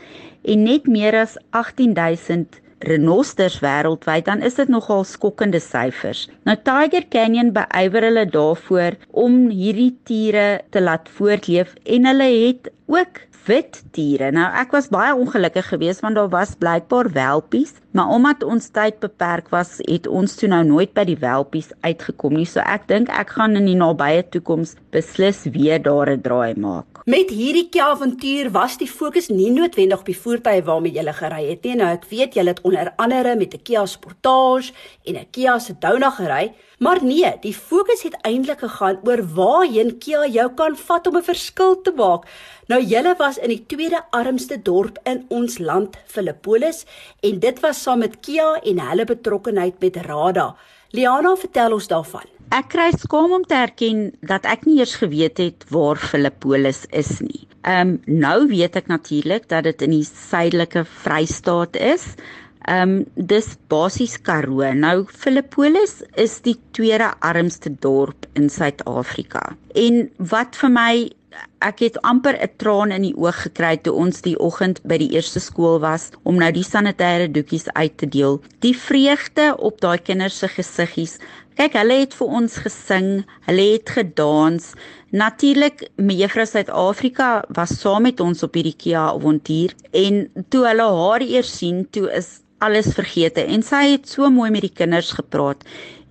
en 0.48 0.64
net 0.66 0.88
meer 0.90 1.16
as 1.20 1.36
18000 1.54 2.62
renosters 2.82 3.60
wêreldwyd, 3.62 4.26
dan 4.26 4.42
is 4.42 4.56
dit 4.58 4.70
nogal 4.72 5.04
skokkende 5.06 5.60
syfers. 5.62 6.26
Nou 6.48 6.56
Tiger 6.66 7.04
Canyon 7.14 7.52
beywer 7.54 8.08
hulle 8.08 8.24
daarvoor 8.26 8.98
om 9.24 9.44
hierdie 9.52 9.92
tiere 10.08 10.62
te 10.74 10.82
laat 10.82 11.10
voortleef 11.18 11.76
en 11.84 12.08
hulle 12.10 12.30
het 12.32 12.72
ook 12.90 13.22
wit 13.46 13.82
diere. 13.96 14.30
Nou 14.34 14.48
ek 14.62 14.74
was 14.76 14.90
baie 14.92 15.14
ongelukkig 15.14 15.68
geweest 15.72 16.04
want 16.04 16.18
daar 16.18 16.30
was 16.32 16.54
blykbaar 16.58 17.10
welpies, 17.14 17.74
maar 17.96 18.12
omdat 18.14 18.44
ons 18.44 18.68
tyd 18.74 19.00
beperk 19.00 19.48
was, 19.54 19.78
het 19.88 20.06
ons 20.06 20.36
toe 20.36 20.50
nou 20.52 20.62
nooit 20.68 20.92
by 20.94 21.06
die 21.08 21.18
welpies 21.18 21.72
uitgekom 21.80 22.36
nie. 22.38 22.48
So 22.48 22.60
ek 22.60 22.88
dink 22.92 23.12
ek 23.12 23.36
gaan 23.38 23.56
in 23.56 23.70
die 23.70 23.78
nabye 23.78 24.24
toekoms 24.34 24.76
beslis 24.94 25.46
weer 25.56 25.82
daar 25.82 26.10
'n 26.12 26.22
draai 26.22 26.54
maak. 26.54 26.91
Met 27.02 27.32
hierdie 27.34 27.82
avontuur 27.82 28.52
was 28.54 28.76
die 28.78 28.86
fokus 28.86 29.26
nie 29.26 29.48
noodwendig 29.50 29.98
op 29.98 30.06
die 30.06 30.14
voertuie 30.14 30.62
waarmee 30.62 30.94
jy 30.94 31.12
gery 31.18 31.40
het 31.48 31.64
nie. 31.66 31.72
Nou 31.80 31.88
ek 31.96 32.04
weet 32.06 32.36
jy 32.38 32.44
het 32.46 32.60
onder 32.62 32.92
andere 32.96 33.32
met 33.34 33.54
'n 33.54 33.62
Kia 33.66 33.82
Sportage 33.86 34.70
en 35.04 35.16
'n 35.18 35.26
Kia 35.32 35.58
Sedona 35.58 36.10
gery, 36.10 36.54
maar 36.78 37.02
nee, 37.02 37.32
die 37.40 37.54
fokus 37.54 38.02
het 38.02 38.14
eintlik 38.22 38.60
gegaan 38.60 39.00
oor 39.02 39.22
waarheen 39.34 39.98
Kia 39.98 40.26
jou 40.26 40.48
kan 40.54 40.76
vat 40.76 41.06
om 41.06 41.16
'n 41.16 41.22
verskil 41.22 41.82
te 41.82 41.92
maak. 41.96 42.22
Nou 42.68 42.80
julle 42.80 43.14
was 43.18 43.38
in 43.38 43.48
die 43.48 43.66
tweede 43.66 44.00
armste 44.10 44.62
dorp 44.62 44.98
in 45.02 45.24
ons 45.28 45.58
land, 45.58 45.96
Filippolis, 46.06 46.86
en 47.20 47.38
dit 47.38 47.60
was 47.60 47.82
saam 47.82 47.98
met 47.98 48.20
Kia 48.20 48.60
en 48.62 48.78
hulle 48.78 49.04
betrokkeheid 49.04 49.80
met 49.80 49.96
Rada. 49.96 50.54
Liana, 50.90 51.36
vertel 51.36 51.72
ons 51.72 51.88
daarvan. 51.88 52.31
Ek 52.50 52.68
kry 52.74 52.90
skaam 52.98 53.32
om 53.32 53.44
te 53.44 53.54
erken 53.54 54.12
dat 54.20 54.44
ek 54.44 54.66
nie 54.66 54.78
eers 54.80 54.94
geweet 55.00 55.38
het 55.38 55.64
waar 55.70 55.96
Filippolis 55.96 56.84
is 56.90 57.20
nie. 57.20 57.46
Ehm 57.62 57.94
um, 57.94 58.18
nou 58.24 58.48
weet 58.50 58.76
ek 58.76 58.90
natuurlik 58.90 59.48
dat 59.48 59.64
dit 59.64 59.82
in 59.86 59.94
die 59.98 60.06
suidelike 60.08 60.84
Vrystaat 60.84 61.76
is. 61.76 62.14
Ehm 62.66 62.98
um, 62.98 63.06
dis 63.14 63.54
basies 63.68 64.18
Karoo. 64.22 64.72
Nou 64.74 65.06
Filippolis 65.06 66.02
is 66.14 66.40
die 66.42 66.58
tweede 66.70 67.12
armste 67.20 67.70
dorp 67.70 68.26
in 68.34 68.50
Suid-Afrika. 68.50 69.56
En 69.74 70.08
wat 70.18 70.58
vir 70.58 70.70
my 70.70 70.94
ek 71.64 71.78
het 71.84 71.96
amper 72.02 72.36
'n 72.36 72.50
traan 72.56 72.90
in 72.96 73.04
die 73.06 73.16
oog 73.16 73.38
gekry 73.42 73.76
toe 73.76 73.92
ons 74.04 74.20
die 74.26 74.38
oggend 74.38 74.80
by 74.90 74.98
die 74.98 75.12
eerste 75.16 75.40
skool 75.40 75.78
was 75.80 76.10
om 76.22 76.36
nou 76.42 76.50
die 76.52 76.66
sanitêre 76.66 77.30
doekies 77.30 77.68
uit 77.72 77.96
te 77.96 78.06
deel. 78.06 78.40
Die 78.60 78.76
vreugde 78.76 79.56
op 79.58 79.80
daai 79.80 79.98
kinders 79.98 80.38
se 80.38 80.48
gesiggies. 80.48 81.18
Kyk, 81.58 81.74
hulle 81.76 81.98
het 82.00 82.14
vir 82.16 82.30
ons 82.38 82.54
gesing, 82.64 83.08
hulle 83.44 83.64
het 83.74 83.90
gedans. 83.92 84.70
Natuurlik, 85.12 85.82
mevrou 86.00 86.46
Suid-Afrika 86.48 87.42
was 87.52 87.74
saam 87.82 88.06
met 88.08 88.22
ons 88.24 88.40
op 88.46 88.56
hierdie 88.56 88.76
Kia 88.78 89.10
avontuur 89.10 89.74
en 90.04 90.22
toe 90.48 90.62
hulle 90.64 90.86
haar 90.96 91.24
eers 91.26 91.52
sien, 91.58 91.84
toe 91.92 92.06
is 92.16 92.38
alles 92.64 92.94
vergeete 92.96 93.44
en 93.44 93.64
sy 93.66 93.82
het 93.90 94.08
so 94.08 94.30
mooi 94.32 94.48
met 94.54 94.64
die 94.64 94.72
kinders 94.72 95.12
gepraat. 95.18 95.66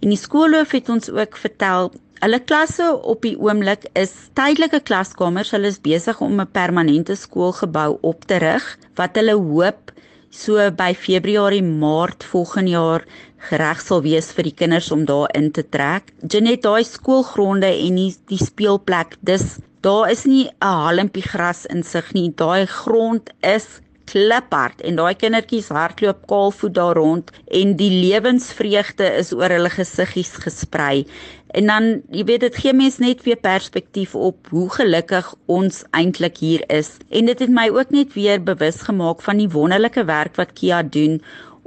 En 0.06 0.14
die 0.14 0.20
skoolhoof 0.20 0.78
het 0.78 0.94
ons 0.94 1.10
ook 1.10 1.38
vertel 1.42 1.94
Hulle 2.22 2.38
klasse 2.46 2.86
op 3.10 3.24
die 3.26 3.34
oomblik 3.34 3.88
is 3.98 4.12
tydelike 4.38 4.84
klaskamers. 4.86 5.50
Hulle 5.56 5.72
is 5.74 5.80
besig 5.82 6.20
om 6.22 6.38
'n 6.38 6.52
permanente 6.54 7.16
skoolgebou 7.18 7.98
op 8.02 8.28
te 8.30 8.38
rig 8.38 8.78
wat 8.94 9.18
hulle 9.18 9.34
hoop 9.34 9.90
so 10.32 10.72
by 10.72 10.94
Februarie 10.96 11.64
Maart 11.64 12.24
volgende 12.24 12.72
jaar 12.72 13.04
gereg 13.50 13.82
sal 13.84 14.02
wees 14.06 14.32
vir 14.36 14.48
die 14.48 14.56
kinders 14.56 14.90
om 14.96 15.04
daar 15.06 15.30
in 15.36 15.52
te 15.52 15.64
trek. 15.64 16.14
Janet, 16.24 16.64
daai 16.64 16.84
skoolgronde 16.88 17.68
en 17.68 18.00
die, 18.00 18.12
die 18.32 18.40
speelplek, 18.40 19.18
dis 19.22 19.60
daar 19.82 20.12
is 20.12 20.26
nie 20.26 20.48
'n 20.48 20.78
halmpie 20.86 21.26
gras 21.26 21.66
in 21.66 21.84
sig 21.84 22.14
nie. 22.14 22.30
Daai 22.30 22.66
grond 22.66 23.30
is 23.42 23.82
kliphard 24.12 24.82
en 24.82 24.98
daai 25.00 25.16
kindertjies 25.16 25.70
hardloop 25.70 26.26
kaalvoet 26.28 26.74
daar 26.76 26.96
rond 27.00 27.32
en 27.60 27.76
die 27.80 27.90
lewensvreugde 27.90 29.08
is 29.22 29.32
oor 29.34 29.50
hulle 29.50 29.70
gesiggies 29.70 30.34
gesprei. 30.46 31.06
En 31.52 31.68
dan, 31.68 31.92
jy 32.16 32.24
weet, 32.24 32.46
dit 32.46 32.58
gee 32.64 32.74
mens 32.74 32.98
net 33.04 33.24
weer 33.28 33.40
perspektief 33.40 34.16
op 34.16 34.48
hoe 34.56 34.70
gelukkig 34.72 35.34
ons 35.52 35.84
eintlik 35.92 36.38
hier 36.40 36.64
is. 36.72 36.96
En 37.10 37.28
dit 37.28 37.40
het 37.44 37.52
my 37.52 37.68
ook 37.70 37.92
net 37.92 38.14
weer 38.16 38.40
bewus 38.44 38.82
gemaak 38.88 39.22
van 39.22 39.42
die 39.42 39.50
wonderlike 39.52 40.06
werk 40.08 40.40
wat 40.40 40.54
Kia 40.56 40.84
doen 40.84 41.20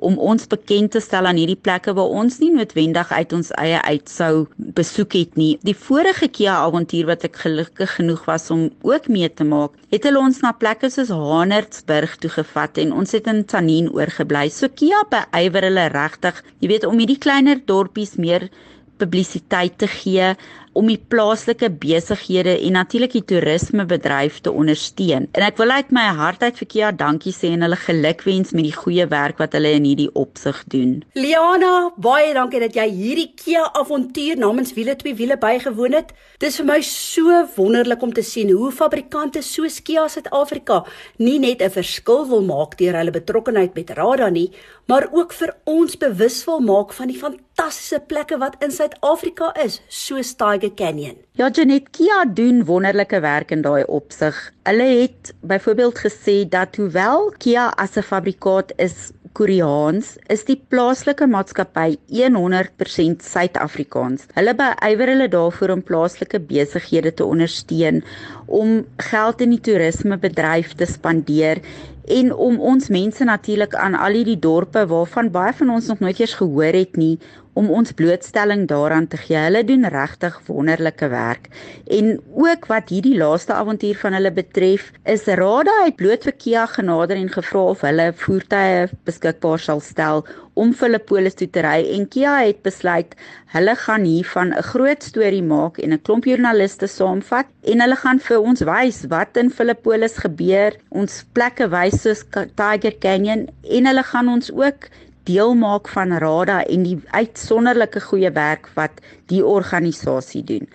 om 0.05 0.17
ons 0.19 0.47
bekend 0.51 0.93
te 0.93 1.01
stel 1.01 1.29
aan 1.29 1.39
hierdie 1.39 1.61
plekke 1.61 1.95
waar 1.97 2.13
ons 2.21 2.41
nie 2.43 2.51
noodwendig 2.53 3.13
uit 3.13 3.33
ons 3.37 3.53
eie 3.61 3.79
uit 3.87 4.11
sou 4.11 4.47
besoek 4.77 5.17
het 5.17 5.39
nie. 5.41 5.55
Die 5.65 5.77
vorige 5.77 6.29
Kia 6.29 6.57
avontuur 6.65 7.09
wat 7.13 7.25
ek 7.29 7.39
gelukkig 7.45 7.95
genoeg 7.99 8.25
was 8.29 8.51
om 8.55 8.67
ook 8.83 9.09
mee 9.09 9.31
te 9.31 9.47
maak, 9.49 9.77
het 9.95 10.05
hulle 10.09 10.21
ons 10.21 10.43
na 10.45 10.53
plekke 10.53 10.91
soos 10.93 11.13
Hanertsburg 11.15 12.19
toe 12.21 12.33
gevat 12.37 12.81
en 12.83 12.93
ons 12.93 13.17
het 13.17 13.31
in 13.31 13.45
Tanin 13.49 13.91
oorgebly. 13.95 14.49
So 14.53 14.69
Kia 14.69 15.05
beywer 15.13 15.69
hulle 15.71 15.89
regtig, 15.95 16.43
jy 16.61 16.73
weet, 16.75 16.89
om 16.89 17.01
hierdie 17.01 17.21
kleiner 17.21 17.63
dorpies 17.65 18.17
meer 18.21 18.51
publisiteit 18.97 19.79
te 19.79 19.89
gee 19.89 20.35
om 20.75 20.89
die 20.91 20.99
plaaslike 20.99 21.71
besighede 21.81 22.57
en 22.67 22.77
natuurlik 22.79 23.15
die 23.17 23.25
toerismebedryf 23.31 24.41
te 24.45 24.53
ondersteun. 24.53 25.29
En 25.33 25.47
ek 25.47 25.59
wil 25.63 25.71
uit 25.71 25.93
my 25.95 26.07
hart 26.19 26.43
uit 26.43 26.59
vir 26.61 26.69
Kia 26.75 26.91
dankie 26.93 27.33
sê 27.35 27.53
en 27.55 27.65
hulle 27.67 27.79
gelukwens 27.79 28.53
met 28.57 28.67
die 28.67 28.75
goeie 28.75 29.07
werk 29.11 29.39
wat 29.43 29.55
hulle 29.57 29.75
in 29.79 29.87
hierdie 29.89 30.11
opsig 30.19 30.61
doen. 30.73 30.97
Liana, 31.15 31.91
baie 31.97 32.35
dankie 32.37 32.63
dat 32.65 32.75
jy 32.79 32.89
hierdie 32.91 33.31
Kia 33.39 33.69
avontuur 33.81 34.41
namens 34.43 34.75
Wiele 34.75 34.97
twee 34.99 35.15
wiele 35.15 35.39
bygewoon 35.41 35.95
het. 35.95 36.11
Dis 36.43 36.59
vir 36.61 36.69
my 36.69 36.81
so 36.83 37.45
wonderlik 37.57 38.03
om 38.03 38.13
te 38.13 38.25
sien 38.27 38.51
hoe 38.51 38.73
fabrikante 38.75 39.43
soos 39.47 39.81
Kia 39.87 40.09
Suid-Afrika 40.11 40.83
nie 41.19 41.39
net 41.39 41.63
'n 41.63 41.71
verskil 41.71 42.27
wil 42.27 42.43
maak 42.43 42.77
deur 42.79 42.99
hulle 42.99 43.15
betrokkeheid 43.15 43.75
met 43.75 43.91
Rada 43.91 44.29
nie, 44.31 44.51
maar 44.87 45.09
ook 45.13 45.33
vir 45.33 45.55
ons 45.65 45.97
bewus 45.97 46.45
wil 46.45 46.61
maak 46.61 46.93
van 46.93 47.09
die 47.09 47.19
fantastiese 47.19 48.01
plekke 48.07 48.39
wat 48.39 48.57
in 48.63 48.71
Suid-Afrika 48.71 49.53
is, 49.65 49.81
soos 49.89 50.35
Tiger 50.35 50.64
Tiger 50.65 50.75
Canyon. 50.75 51.17
Ja, 51.37 51.51
Janet 51.51 51.91
Kia 51.91 52.25
doen 52.25 52.65
wonderlike 52.65 53.21
werk 53.21 53.51
in 53.51 53.63
daai 53.63 53.85
opsig. 53.85 54.37
Hulle 54.65 54.87
het 55.03 55.35
byvoorbeeld 55.43 55.99
gesê 55.99 56.49
dat 56.49 56.77
hoewel 56.77 57.33
Kia 57.39 57.69
as 57.77 57.97
'n 57.97 58.03
fabrikaat 58.03 58.73
is 58.77 59.13
Koreaans, 59.35 60.17
is 60.31 60.45
die 60.45 60.61
plaaslike 60.71 61.27
maatskappy 61.27 61.97
100% 62.07 63.23
Suid-Afrikaans. 63.23 64.29
Hulle 64.37 64.55
beywer 64.55 65.11
hulle 65.11 65.29
daarvoor 65.29 65.71
om 65.75 65.83
plaaslike 65.83 66.39
besighede 66.39 67.15
te 67.15 67.25
ondersteun, 67.25 68.05
om 68.47 68.85
geld 68.97 69.41
in 69.41 69.55
die 69.55 69.61
toerismebedryf 69.61 70.75
te 70.75 70.87
spandeer 70.87 71.61
en 72.05 72.35
om 72.35 72.61
ons 72.61 72.91
mense 72.93 73.25
natuurlik 73.25 73.75
aan 73.75 73.95
al 73.97 74.19
hierdie 74.19 74.39
dorpe 74.39 74.85
waarvan 74.87 75.31
baie 75.33 75.55
van 75.57 75.71
ons 75.71 75.87
nog 75.89 76.03
nooit 76.05 76.21
eers 76.21 76.37
gehoor 76.37 76.77
het 76.77 76.97
nie 77.01 77.17
om 77.55 77.71
ons 77.71 77.93
blootstelling 77.95 78.67
daaraan 78.69 79.07
te 79.07 79.17
gee. 79.17 79.39
Hulle 79.39 79.63
doen 79.65 79.87
regtig 79.89 80.41
wonderlike 80.47 81.09
werk. 81.09 81.49
En 81.87 82.19
ook 82.35 82.67
wat 82.67 82.91
hierdie 82.91 83.17
laaste 83.17 83.55
avontuur 83.55 83.97
van 84.03 84.19
hulle 84.19 84.33
betref, 84.35 84.91
is 85.05 85.27
Rada 85.27 85.77
uit 85.85 85.97
bloot 85.97 86.27
vir 86.27 86.35
Kia 86.39 86.67
genader 86.67 87.17
en 87.17 87.31
gevra 87.31 87.63
of 87.71 87.85
hulle 87.87 88.11
voertuie 88.25 88.89
beskikbaar 89.07 89.63
sal 89.63 89.81
stel 89.81 90.25
om 90.55 90.73
Filippolis 90.73 91.35
toe 91.39 91.49
te 91.51 91.63
ry 91.67 91.81
en 91.97 92.07
Kia 92.11 92.35
het 92.41 92.63
besluit 92.67 93.15
hulle 93.55 93.75
gaan 93.85 94.05
hiervan 94.09 94.53
'n 94.55 94.67
groot 94.71 95.03
storie 95.03 95.43
maak 95.43 95.79
en 95.79 95.93
'n 95.93 96.03
klomp 96.07 96.25
joernaliste 96.25 96.87
saamvat 96.87 97.47
en 97.71 97.81
hulle 97.81 97.97
gaan 97.97 98.19
vir 98.19 98.41
ons 98.41 98.61
wys 98.61 99.05
wat 99.15 99.37
in 99.37 99.51
Filippolis 99.51 100.17
gebeur, 100.27 100.73
ons 100.91 101.25
plekke 101.33 101.69
wys 101.69 102.03
soos 102.03 102.25
Tiger 102.61 102.95
Canyon 102.99 103.49
en 103.63 103.87
hulle 103.87 104.03
gaan 104.03 104.29
ons 104.29 104.51
ook 104.53 104.89
deel 105.25 105.55
maak 105.55 105.89
van 105.89 106.13
Rada 106.13 106.59
en 106.65 106.83
die 106.83 106.99
uitsonderlike 107.11 108.01
goeie 108.01 108.31
werk 108.31 108.69
wat 108.75 109.01
die 109.33 109.45
organisasie 109.45 110.45
doen. 110.45 110.69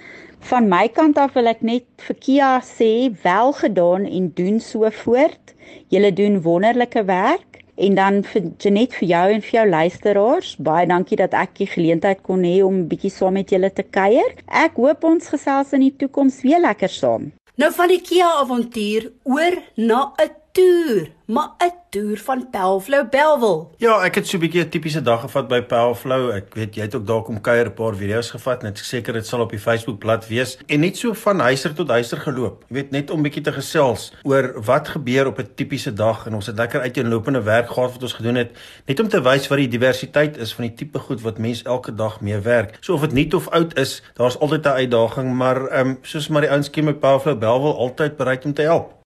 Van 0.50 0.70
my 0.72 0.88
kant 0.88 1.18
af 1.18 1.34
wil 1.36 1.48
ek 1.52 1.62
net 1.62 1.86
vir 2.08 2.16
Kia 2.24 2.52
sê 2.64 3.12
wel 3.24 3.54
gedaan 3.54 4.06
en 4.06 4.32
doen 4.34 4.60
so 4.60 4.90
voort. 5.04 5.54
Julle 5.94 6.14
doen 6.16 6.42
wonderlike 6.42 7.04
werk 7.06 7.49
en 7.80 7.96
dan 7.96 8.22
vir 8.24 8.52
Janet 8.60 8.94
vir 9.00 9.08
jou 9.10 9.26
en 9.34 9.42
vir 9.46 9.56
jou 9.58 9.66
luisteraars 9.70 10.56
baie 10.70 10.88
dankie 10.90 11.18
dat 11.20 11.34
ek 11.34 11.56
die 11.62 11.68
geleentheid 11.68 12.22
kon 12.28 12.44
hê 12.44 12.60
om 12.66 12.76
'n 12.82 12.88
bietjie 12.92 13.12
saam 13.12 13.34
met 13.34 13.50
julle 13.50 13.72
te 13.72 13.84
kuier. 13.84 14.36
Ek 14.48 14.76
hoop 14.76 15.04
ons 15.04 15.28
gesels 15.28 15.74
in 15.74 15.82
die 15.88 15.96
toekoms 15.96 16.42
weer 16.42 16.60
lekker 16.60 16.90
saam. 16.90 17.32
Nou 17.56 17.72
van 17.76 17.90
die 17.92 18.02
Kia 18.02 18.28
avontuur 18.42 19.12
oor 19.24 19.56
na 19.76 20.14
'n 20.18 20.30
toer, 20.60 21.10
maar 21.26 21.50
'n 21.58 21.74
toer 21.90 22.18
van 22.18 22.50
Pelflow 22.50 23.10
Belwel. 23.10 23.72
Ja, 23.78 24.04
ek 24.04 24.16
het 24.16 24.28
so 24.28 24.38
'n 24.38 24.40
bietjie 24.40 24.64
'n 24.64 24.70
tipiese 24.70 25.02
dag 25.02 25.22
gevat 25.22 25.48
by 25.48 25.62
Pelflow. 25.62 26.32
Ek 26.32 26.54
weet 26.54 26.76
jy 26.76 26.82
het 26.82 26.96
ook 26.96 27.08
daar 27.08 27.22
kom 27.22 27.42
kuier 27.42 27.66
'n 27.66 27.74
paar 27.74 27.96
video's 27.96 28.30
gevat 28.30 28.64
en 28.64 28.70
ek 28.70 28.78
seker 28.78 29.14
dit 29.14 29.28
sal 29.28 29.40
op 29.40 29.50
die 29.50 29.60
Facebook 29.60 30.00
bladsy 30.00 30.30
wees 30.30 30.58
en 30.68 30.80
net 30.80 30.98
so 30.98 31.14
van 31.14 31.40
huiser 31.40 31.74
tot 31.74 31.90
huiser 31.90 32.18
geloop. 32.18 32.64
Jy 32.68 32.74
weet 32.74 32.92
net 32.92 33.12
om 33.12 33.22
bietjie 33.22 33.44
te 33.44 33.52
gesels 33.52 34.14
oor 34.24 34.62
wat 34.64 34.88
gebeur 34.88 35.28
op 35.28 35.40
'n 35.40 35.50
tipiese 35.56 35.94
dag 35.94 36.26
en 36.26 36.34
ons 36.34 36.46
het 36.46 36.58
lekker 36.58 36.82
uiteenlopende 36.82 37.42
werk 37.42 37.70
gehad 37.70 37.92
wat 37.92 38.04
ons 38.04 38.14
gedoen 38.14 38.36
het 38.36 38.52
net 38.86 39.00
om 39.00 39.08
te 39.08 39.22
wys 39.22 39.48
wat 39.48 39.58
die 39.58 39.68
diversiteit 39.68 40.38
is 40.38 40.54
van 40.54 40.66
die 40.66 40.74
tipe 40.74 41.00
goed 41.00 41.22
wat 41.22 41.38
mense 41.38 41.64
elke 41.64 41.96
dag 41.96 42.22
mee 42.22 42.40
werk. 42.40 42.78
So 42.80 42.94
of 42.94 43.02
dit 43.02 43.14
nuut 43.14 43.34
of 43.34 43.50
oud 43.50 43.78
is, 43.78 44.02
daar's 44.14 44.40
altyd 44.40 44.66
'n 44.66 44.70
uitdaging, 44.70 45.34
maar 45.34 45.68
ehm 45.68 45.88
um, 45.88 45.98
soos 46.02 46.28
maar 46.28 46.42
die 46.42 46.50
ouens 46.50 46.70
kiem 46.70 46.86
met 46.86 47.00
Pelflow 47.00 47.40
Belwel 47.40 47.78
altyd 47.78 48.18
bereid 48.18 48.46
om 48.46 48.54
te 48.54 48.62
help. 48.62 48.99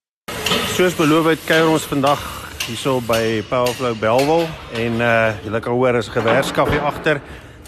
Soos 0.73 0.95
beloof 0.97 1.27
het 1.29 1.41
kuier 1.45 1.67
ons 1.69 1.83
vandag 1.85 2.21
hierso 2.65 2.95
by 3.05 3.43
Powerflow 3.45 3.93
Belwel 4.01 4.47
en 4.81 4.95
uh 5.05 5.35
julle 5.43 5.59
kan 5.61 5.75
hoor 5.77 5.99
is 5.99 6.09
gewerskap 6.09 6.71
hier 6.73 6.81
agter. 6.89 7.19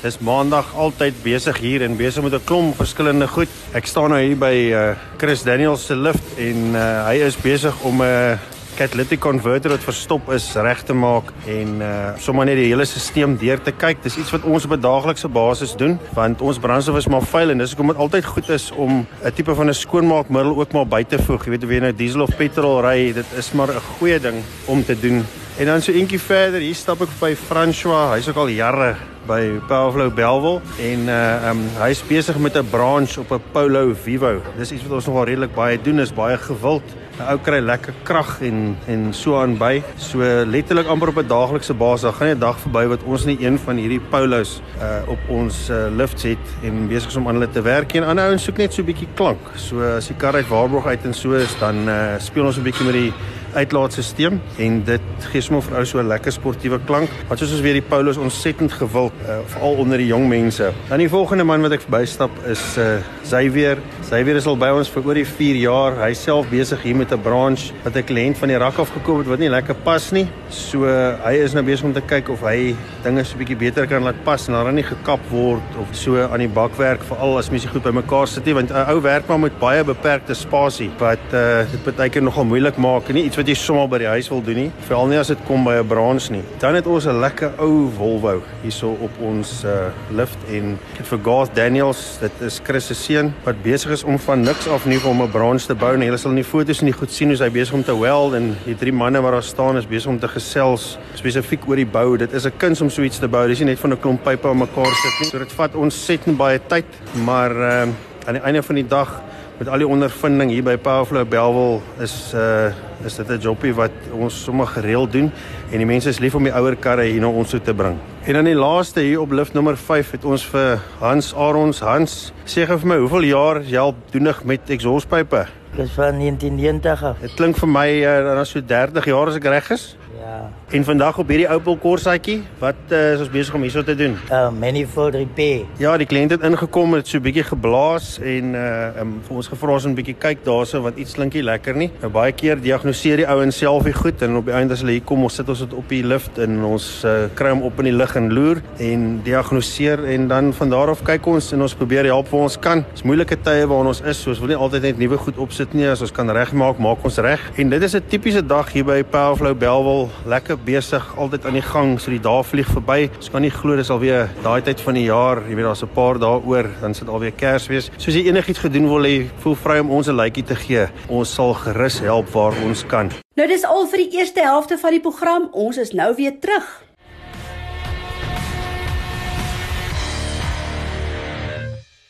Dis 0.02 0.18
maandag 0.26 0.72
altyd 0.74 1.20
besig 1.22 1.60
hier 1.62 1.86
en 1.86 2.00
besig 2.00 2.26
met 2.26 2.34
'n 2.34 2.42
klomp 2.50 2.74
verskillende 2.82 3.28
goed. 3.28 3.52
Ek 3.78 3.86
staan 3.86 4.10
nou 4.10 4.18
hier 4.18 4.36
by 4.36 4.56
uh 4.74 4.96
Chris 5.22 5.44
Daniels 5.46 5.86
se 5.86 5.96
lift 5.96 6.26
en 6.38 6.74
uh 6.74 7.06
hy 7.06 7.22
is 7.22 7.38
besig 7.38 7.76
om 7.84 8.02
'n 8.02 8.10
uh, 8.10 8.55
catalytic 8.76 9.20
converter 9.24 9.72
wat 9.72 9.84
verstop 9.84 10.30
is 10.36 10.46
reg 10.56 10.84
te 10.84 10.94
maak 10.94 11.32
en 11.48 11.82
uh 11.82 11.94
sommer 12.22 12.46
net 12.46 12.60
die 12.60 12.68
hele 12.70 12.86
stelsel 12.86 13.38
deur 13.40 13.62
te 13.62 13.72
kyk. 13.72 14.04
Dis 14.04 14.18
iets 14.18 14.34
wat 14.36 14.44
ons 14.44 14.66
op 14.66 14.76
'n 14.76 14.82
daaglikse 14.82 15.28
basis 15.28 15.76
doen 15.76 16.00
want 16.14 16.42
ons 16.42 16.60
brandstof 16.60 16.98
is 16.98 17.08
maar 17.08 17.22
vuil 17.22 17.50
en 17.50 17.58
dis 17.58 17.72
hoekom 17.72 17.94
dit 17.94 17.98
altyd 17.98 18.26
goed 18.26 18.50
is 18.50 18.72
om 18.72 19.08
'n 19.24 19.32
tipe 19.34 19.56
van 19.56 19.70
'n 19.70 19.74
skoonmaakmiddel 19.74 20.60
ook 20.60 20.72
maar 20.74 20.88
by 20.88 21.04
te 21.04 21.18
voeg. 21.18 21.46
Jy 21.46 21.50
weet 21.52 21.64
of 21.64 21.70
jy 21.70 21.80
nou 21.80 21.96
diesel 21.96 22.22
of 22.22 22.36
petrol 22.36 22.82
ry, 22.82 23.14
dit 23.14 23.26
is 23.38 23.52
maar 23.52 23.70
'n 23.70 23.82
goeie 23.98 24.20
ding 24.20 24.44
om 24.66 24.84
te 24.86 25.00
doen. 25.00 25.26
En 25.58 25.66
dan 25.66 25.82
so 25.82 25.92
eentjie 25.92 26.20
verder, 26.20 26.60
hier 26.60 26.76
stap 26.76 27.02
ek 27.02 27.10
by 27.20 27.36
François. 27.36 28.14
Hy's 28.14 28.28
ook 28.28 28.36
al 28.36 28.48
jare 28.48 28.96
by 29.28 29.60
Powerflow 29.68 30.14
Belwel 30.14 30.62
en 30.82 31.10
uh 31.10 31.50
um 31.50 31.64
hy's 31.80 32.02
besig 32.08 32.38
met 32.38 32.58
'n 32.58 32.70
branch 32.70 33.18
op 33.18 33.32
'n 33.32 33.42
Polo 33.52 33.94
Vivo. 33.94 34.42
Dis 34.58 34.72
iets 34.72 34.84
wat 34.84 34.92
ons 34.92 35.06
nogal 35.06 35.26
redelik 35.26 35.54
baie 35.56 35.82
doen, 35.82 36.00
is 36.00 36.14
baie 36.14 36.38
gewild. 36.38 36.84
'n 37.20 37.32
Ou 37.32 37.38
kry 37.40 37.60
lekker 37.60 37.94
krag 38.04 38.42
en 38.42 38.78
en 38.88 39.14
so 39.14 39.40
aan 39.40 39.58
by. 39.58 39.82
So 39.98 40.20
letterlik 40.46 40.88
amper 40.88 41.08
op 41.08 41.18
'n 41.18 41.28
daaglikse 41.28 41.74
basis. 41.74 42.14
Gaan 42.16 42.28
nie 42.28 42.36
'n 42.36 42.40
dag 42.40 42.60
verby 42.60 42.88
wat 42.88 43.04
ons 43.04 43.26
nie 43.26 43.38
een 43.40 43.58
van 43.58 43.76
hierdie 43.78 44.02
Polos 44.10 44.62
uh 44.82 45.10
op 45.10 45.20
ons 45.28 45.70
uh, 45.70 45.88
lifts 45.96 46.24
het 46.24 46.46
en 46.64 46.88
besig 46.88 47.10
is 47.10 47.16
om 47.16 47.28
aan 47.28 47.34
hulle 47.34 47.50
te 47.50 47.62
werk 47.62 47.94
en 47.94 48.04
ander 48.04 48.26
ouens 48.26 48.44
soek 48.44 48.58
net 48.58 48.74
so 48.74 48.82
'n 48.82 48.86
bietjie 48.86 49.08
klank. 49.16 49.40
So 49.56 49.82
as 49.82 50.08
die 50.08 50.16
kar 50.16 50.36
uit 50.36 50.48
Waarborg 50.48 50.86
uit 50.86 51.06
en 51.06 51.14
so 51.14 51.32
is, 51.32 51.56
dan 51.60 51.88
uh 51.88 52.20
speel 52.20 52.46
ons 52.46 52.58
'n 52.58 52.64
bietjie 52.64 52.86
met 52.86 52.94
die 52.94 53.14
uitlaatstelsel 53.56 54.40
en 54.58 54.84
dit 54.88 55.28
gee 55.32 55.42
sommer 55.42 55.64
vir 55.64 55.78
ou 55.80 55.86
so 55.86 56.00
'n 56.00 56.08
lekker 56.08 56.32
sportiewe 56.32 56.80
klank. 56.86 57.10
Wat 57.28 57.40
soos 57.40 57.52
ons 57.52 57.62
weer 57.62 57.74
die 57.74 57.82
Polos 57.82 58.18
ontsettend 58.18 58.72
gewild 58.72 59.14
uh, 59.26 59.40
veral 59.46 59.76
onder 59.76 59.98
die 59.98 60.08
jong 60.08 60.28
mense. 60.28 60.72
Dan 60.90 61.00
die 61.00 61.10
volgende 61.10 61.44
man 61.44 61.62
wat 61.62 61.72
ek 61.72 61.82
verbystap 61.82 62.32
is 62.46 62.78
uh 62.78 62.98
Xavier. 63.24 63.78
Xavier 64.02 64.36
is 64.36 64.46
al 64.46 64.58
by 64.58 64.70
ons 64.70 64.90
vir 64.90 65.06
oor 65.06 65.18
die 65.18 65.26
4 65.26 65.56
jaar. 65.56 65.96
Hy 65.98 66.14
self 66.14 66.50
besig 66.50 66.82
hier 66.84 66.96
met 66.96 67.12
'n 67.12 67.22
branch 67.22 67.72
wat 67.84 67.96
'n 67.96 68.04
kliënt 68.04 68.38
van 68.38 68.48
die 68.48 68.58
rak 68.58 68.78
af 68.80 68.92
gekoop 68.94 69.18
het 69.18 69.28
wat 69.28 69.40
nie 69.40 69.50
lekker 69.50 69.76
pas 69.84 70.12
nie. 70.12 70.28
So 70.50 70.86
uh, 70.86 71.18
hy 71.26 71.34
is 71.42 71.54
nou 71.54 71.64
besig 71.64 71.86
om 71.86 71.94
te 71.94 72.02
kyk 72.02 72.30
of 72.30 72.42
hy 72.42 72.76
dinge 73.04 73.24
so 73.24 73.36
'n 73.36 73.40
bietjie 73.40 73.58
beter 73.58 73.88
kan 73.88 74.04
laat 74.04 74.24
pas 74.24 74.48
en 74.48 74.54
dan 74.54 74.76
nie 74.76 74.84
gekap 74.84 75.20
word 75.32 75.64
of 75.82 75.88
so 75.92 76.22
aan 76.22 76.40
die 76.40 76.48
bakwerk 76.50 77.02
veral 77.04 77.38
as 77.38 77.50
mense 77.50 77.68
goed 77.68 77.84
bymekaar 77.84 78.28
sit 78.28 78.46
nie 78.46 78.54
want 78.54 78.72
'n 78.72 78.90
ou 78.92 79.02
werk 79.02 79.28
maar 79.28 79.40
met 79.40 79.60
baie 79.60 79.84
beperkte 79.84 80.34
spasie 80.34 80.90
wat 81.00 81.34
uh 81.34 81.66
dit 81.72 81.96
baie 81.96 82.10
keer 82.10 82.24
nogal 82.24 82.46
moeilik 82.46 82.78
maak 82.78 83.10
en 83.10 83.16
nie 83.16 83.26
iets 83.26 83.38
wat 83.38 83.45
wat 83.46 83.52
jy 83.54 83.62
sommer 83.62 83.86
by 83.86 84.00
die 84.02 84.08
huis 84.10 84.26
wil 84.32 84.40
doen 84.42 84.58
nie, 84.58 84.70
veral 84.88 85.06
nie 85.06 85.20
as 85.22 85.30
dit 85.30 85.42
kom 85.46 85.68
by 85.68 85.76
'n 85.78 85.86
brands 85.86 86.32
nie. 86.34 86.42
Dan 86.58 86.74
het 86.74 86.88
ons 86.88 87.06
'n 87.06 87.20
lekker 87.22 87.52
ou 87.60 87.92
Volvo 87.94 88.42
hierso 88.64 88.98
op 89.00 89.12
ons 89.22 89.64
uh, 89.64 89.94
lift 90.10 90.38
en 90.50 90.80
ek 90.94 90.98
het 90.98 91.08
vir 91.08 91.20
Garth 91.24 91.56
Daniels, 91.56 92.18
dit 92.22 92.32
is 92.42 92.60
Chris 92.64 92.88
se 92.88 92.96
seun 92.96 93.34
wat 93.46 93.62
besig 93.62 93.92
is 93.92 94.04
om 94.04 94.18
van 94.18 94.42
niks 94.42 94.68
af 94.68 94.86
nie 94.86 94.98
om 95.06 95.22
'n 95.22 95.30
brands 95.30 95.68
te 95.68 95.76
bou 95.76 95.94
en 95.94 96.02
jy 96.02 96.18
sal 96.18 96.32
in 96.32 96.42
die 96.42 96.44
foto's 96.44 96.82
nie 96.82 96.92
goed 96.92 97.12
sien 97.12 97.30
hoe 97.30 97.38
hy 97.38 97.50
besig 97.52 97.74
om 97.74 97.84
te 97.84 97.94
weld 97.94 98.34
en 98.34 98.58
die 98.66 98.76
drie 98.76 98.94
manne 98.94 99.22
wat 99.22 99.32
daar 99.32 99.44
staan 99.44 99.78
is 99.78 99.86
besig 99.86 100.10
om 100.10 100.20
te 100.20 100.28
gesels 100.28 100.98
spesifiek 101.14 101.68
oor 101.68 101.76
die 101.76 101.86
bou. 101.86 102.18
Dit 102.18 102.34
is 102.34 102.46
'n 102.46 102.58
kuns 102.58 102.82
om 102.82 102.90
so 102.90 103.04
iets 103.04 103.20
te 103.20 103.28
bou. 103.28 103.48
Dis 103.48 103.60
nie 103.60 103.68
net 103.68 103.80
van 103.80 103.92
'n 103.92 104.00
klomp 104.00 104.24
pype 104.24 104.48
aan 104.48 104.58
mekaar 104.58 104.96
sit 105.04 105.20
nie. 105.20 105.30
So 105.30 105.38
dit 105.38 105.52
vat 105.52 105.76
ons 105.76 106.06
set 106.06 106.26
en 106.26 106.36
baie 106.36 106.60
tyd, 106.68 106.86
maar 107.24 107.52
uh, 107.52 107.88
aan 108.26 108.34
die 108.34 108.42
einde 108.42 108.64
van 108.64 108.76
die 108.76 108.88
dag 108.88 109.22
met 109.60 109.68
al 109.68 109.78
die 109.78 109.88
ondervinding 109.88 110.52
hier 110.52 110.64
by 110.64 110.78
Powerflow 110.78 111.28
Belwel 111.28 111.82
is 112.00 112.34
uh 112.34 112.74
is 113.04 113.16
dit 113.16 113.30
'n 113.30 113.40
jobie 113.40 113.74
wat 113.74 113.92
ons 114.12 114.44
sommer 114.44 114.68
gereeld 114.68 115.12
doen 115.12 115.32
en 115.72 115.78
die 115.78 115.86
mense 115.86 116.10
is 116.10 116.20
lief 116.20 116.36
om 116.36 116.44
die 116.44 116.54
ouer 116.54 116.76
karre 116.76 117.04
hier 117.04 117.22
na 117.22 117.28
ons 117.28 117.50
toe 117.50 117.62
te 117.62 117.74
bring. 117.74 117.98
En 118.26 118.34
dan 118.34 118.46
die 118.46 118.56
laaste 118.56 119.00
hier 119.00 119.22
op 119.22 119.32
lift 119.32 119.54
nommer 119.54 119.78
5 119.78 120.12
het 120.12 120.26
ons 120.26 120.46
vir 120.46 120.80
Hans 121.00 121.34
Arons 121.34 121.80
Hans 121.80 122.34
sê 122.46 122.66
gou 122.66 122.78
vir 122.78 122.88
my 122.88 122.98
hoeveel 122.98 123.24
jaar 123.24 123.62
jy 123.62 123.78
al 123.78 123.96
doenig 124.12 124.44
met 124.44 124.70
exhauspype? 124.70 125.46
Dis 125.76 125.92
van 125.92 126.20
1990. 126.20 127.20
Dit 127.22 127.34
klink 127.36 127.58
vir 127.58 127.68
my 127.68 127.90
uh, 128.00 128.36
dan 128.36 128.46
so 128.46 128.62
30 128.62 129.06
jaar 129.06 129.28
as 129.28 129.36
ek 129.36 129.44
reg 129.44 129.72
is. 129.72 129.98
Ja. 130.26 130.50
En 130.70 130.84
vandag 130.84 131.18
op 131.18 131.28
hierdie 131.30 131.50
Opel 131.54 131.78
Corsaatjie, 131.78 132.40
wat 132.58 132.76
uh, 132.90 133.14
is 133.14 133.20
ons 133.22 133.30
besig 133.30 133.54
om 133.54 133.62
hierso 133.62 133.84
te 133.86 133.94
doen? 133.96 134.16
Uh 134.34 134.48
manifold 134.50 135.14
repair. 135.14 135.68
Ja, 135.78 135.92
die 136.02 136.08
kliënt 136.10 136.34
het 136.34 136.42
ingekom 136.48 136.96
en 136.96 137.04
het 137.04 137.08
so 137.08 137.20
'n 137.20 137.22
bietjie 137.28 137.44
geblaas 137.46 138.18
en 138.20 138.56
uh 138.58 139.02
um, 139.02 139.12
vir 139.28 139.36
ons 139.36 139.48
gevra 139.48 139.76
ons 139.78 139.86
'n 139.86 139.94
bietjie 139.94 140.16
kyk 140.18 140.42
daarso 140.44 140.82
wat 140.82 140.98
iets 140.98 141.14
klinkie 141.14 141.44
lekker 141.44 141.76
nie. 141.76 141.92
Nou 142.02 142.10
baie 142.12 142.32
keer 142.32 142.58
diagnoseer 142.62 143.18
die 143.18 143.28
ouens 143.28 143.58
self 143.58 143.84
die 143.84 143.94
goed 143.94 144.22
en 144.22 144.36
op 144.36 144.46
die 144.46 144.54
einde 144.54 144.74
as 144.74 144.82
hulle 144.82 144.92
hier 144.98 145.06
kom, 145.06 145.24
ons 145.24 145.36
sit 145.36 145.50
ons 145.50 145.60
dit 145.60 145.74
op 145.74 145.90
die 145.90 146.04
lift 146.04 146.38
en 146.38 146.64
ons 146.64 147.04
uh, 147.06 147.30
kry 147.34 147.50
hom 147.50 147.62
op 147.62 147.80
in 147.80 147.86
die 147.86 147.98
lug 147.98 148.16
en 148.16 148.34
loer 148.34 148.62
en 148.80 149.22
diagnoseer 149.24 150.04
en 150.06 150.28
dan 150.28 150.54
van 150.54 150.70
daar 150.70 150.90
af 150.90 151.04
kyk 151.04 151.26
ons 151.26 151.52
en 151.54 151.62
ons 151.62 151.76
probeer 151.76 152.06
help 152.06 152.30
waar 152.30 152.42
ons 152.42 152.60
kan. 152.60 152.86
Dis 152.94 153.04
moeilike 153.04 153.38
tye 153.44 153.68
waarin 153.68 153.94
ons 153.94 154.02
is, 154.02 154.22
so 154.22 154.30
ons 154.30 154.40
wil 154.40 154.48
nie 154.48 154.58
altyd 154.58 154.82
net 154.82 154.98
nuwe 154.98 155.18
goed 155.18 155.38
opsit 155.38 155.74
nie. 155.74 155.86
As 155.88 156.02
ons 156.02 156.12
kan 156.12 156.30
regmaak, 156.30 156.80
maak 156.80 157.04
ons 157.04 157.18
reg. 157.18 157.40
En 157.58 157.70
dit 157.70 157.84
is 157.84 157.96
'n 157.96 158.04
tipiese 158.10 158.42
dag 158.42 158.72
hier 158.72 158.84
by 158.84 159.04
Powerflow 159.04 159.54
Belwel 159.54 160.10
lekker 160.26 160.58
besig, 160.58 161.18
altyd 161.18 161.46
aan 161.46 161.54
die 161.54 161.62
gang, 161.62 162.00
so 162.00 162.12
die 162.12 162.20
dae 162.20 162.44
vlieg 162.44 162.68
verby. 162.68 163.10
Ons 163.16 163.30
kan 163.30 163.42
nie 163.42 163.52
glo 163.52 163.76
dis 163.76 163.90
alweer 163.90 164.30
daai 164.44 164.62
tyd 164.62 164.82
van 164.82 164.94
die 164.94 165.06
jaar, 165.08 165.44
jy 165.50 165.56
weet 165.56 165.66
daar's 165.66 165.84
'n 165.84 165.94
paar 165.96 166.20
dae 166.20 166.42
oor, 166.46 166.70
dan 166.82 166.94
sit 166.94 167.08
alweer 167.08 167.32
Kersfees. 167.32 167.92
Soos 167.98 168.16
jy 168.16 168.28
enigiets 168.28 168.60
gedoen 168.60 168.88
wil 168.88 169.04
hê, 169.04 169.28
voel 169.40 169.56
vry 169.56 169.80
om 169.80 169.92
ons 169.92 170.08
'n 170.08 170.16
lykie 170.16 170.46
te 170.46 170.56
gee. 170.56 170.88
Ons 171.10 171.34
sal 171.34 171.54
gerus 171.54 172.00
help 172.00 172.30
waar 172.30 172.54
ons 172.64 172.84
kan. 172.86 173.12
Nou 173.36 173.48
dis 173.48 173.64
al 173.64 173.88
vir 173.88 173.98
die 173.98 174.18
eerste 174.18 174.42
helfte 174.42 174.78
van 174.78 174.92
die 174.92 175.02
program. 175.02 175.50
Ons 175.52 175.78
is 175.78 175.92
nou 175.92 176.16
weer 176.16 176.40
terug. 176.40 176.85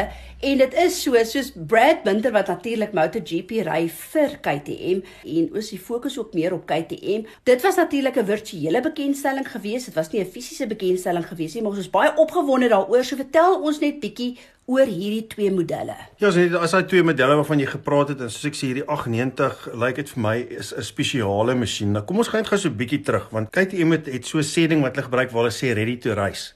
en 0.46 0.60
dit 0.62 0.74
is 0.78 0.98
so 1.02 1.18
soos 1.26 1.48
Brad 1.58 2.04
Binder 2.06 2.30
wat 2.36 2.52
natuurlik 2.52 2.92
MotoGP 2.94 3.64
ry 3.66 3.80
vir 3.90 4.36
KTM 4.46 5.00
en 5.26 5.48
ons 5.58 5.72
die 5.74 5.80
fokus 5.82 6.20
ook 6.22 6.36
meer 6.38 6.54
op 6.54 6.68
KTM. 6.70 7.26
Dit 7.50 7.66
was 7.66 7.80
natuurlik 7.82 8.20
'n 8.22 8.30
virtuele 8.30 8.82
bekendstelling 8.82 9.50
geweest. 9.50 9.90
Dit 9.90 9.96
was 9.96 10.12
nie 10.12 10.22
'n 10.22 10.30
fisiese 10.30 10.68
bekendstelling 10.68 11.26
geweest 11.26 11.56
nie, 11.56 11.64
maar 11.64 11.72
ons 11.72 11.80
is 11.80 11.90
baie 11.90 12.14
opgewonde 12.16 12.70
daaroor. 12.70 13.04
So 13.04 13.16
vertel 13.16 13.62
ons 13.62 13.80
net 13.80 14.00
bietjie 14.00 14.38
oor 14.66 14.86
hierdie 14.86 15.28
twee 15.28 15.52
modelle. 15.52 15.96
Ja, 16.18 16.30
so 16.32 16.58
as 16.58 16.72
daai 16.72 16.86
twee 16.86 17.04
modelle 17.04 17.36
waarvan 17.36 17.60
jy 17.60 17.66
gepraat 17.66 18.10
het 18.10 18.22
en 18.22 18.30
soos 18.30 18.46
ek 18.46 18.54
sê 18.56 18.66
hierdie 18.68 18.86
890 18.86 19.66
lyk 19.74 19.80
like 19.80 19.96
dit 19.96 20.10
vir 20.10 20.22
my 20.22 20.38
is 20.50 20.74
'n 20.76 20.84
spesiale 20.84 21.56
masjien. 21.56 21.92
Nou 21.92 22.04
kom 22.04 22.18
ons 22.18 22.28
gaan 22.28 22.42
net 22.42 22.50
gou 22.50 22.58
so 22.58 22.70
'n 22.70 22.78
bietjie 22.78 23.02
terug 23.02 23.30
want 23.32 23.50
KTM 23.50 23.92
het, 23.92 24.06
het 24.06 24.26
so 24.26 24.38
'n 24.38 24.44
sê 24.44 24.68
ding 24.68 24.82
wat 24.82 24.96
hulle 24.96 25.06
gebruik 25.06 25.32
waar 25.32 25.44
hulle 25.44 25.52
sê 25.52 25.74
ready 25.74 25.98
to 25.98 26.14
race. 26.14 26.54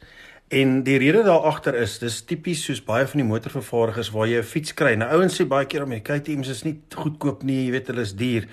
En 0.51 0.81
die 0.83 0.97
rede 0.99 1.23
daar 1.23 1.45
agter 1.47 1.77
is, 1.79 1.93
dis 1.99 2.17
tipies 2.27 2.65
soos 2.67 2.81
baie 2.83 3.05
van 3.07 3.21
die 3.21 3.27
motorvervaardigers 3.27 4.09
waar 4.11 4.27
jy 4.27 4.39
'n 4.39 4.43
fiets 4.43 4.73
kry. 4.73 4.95
Nou 4.95 5.07
ouens 5.15 5.39
sê 5.39 5.47
baie 5.47 5.65
keer 5.65 5.83
om 5.83 5.91
jy 5.91 6.01
KTM's 6.01 6.49
is 6.49 6.63
nie 6.63 6.81
goedkoop 6.95 7.43
nie, 7.43 7.65
jy 7.65 7.71
weet 7.71 7.87
hulle 7.87 8.01
is 8.01 8.13
duur. 8.13 8.47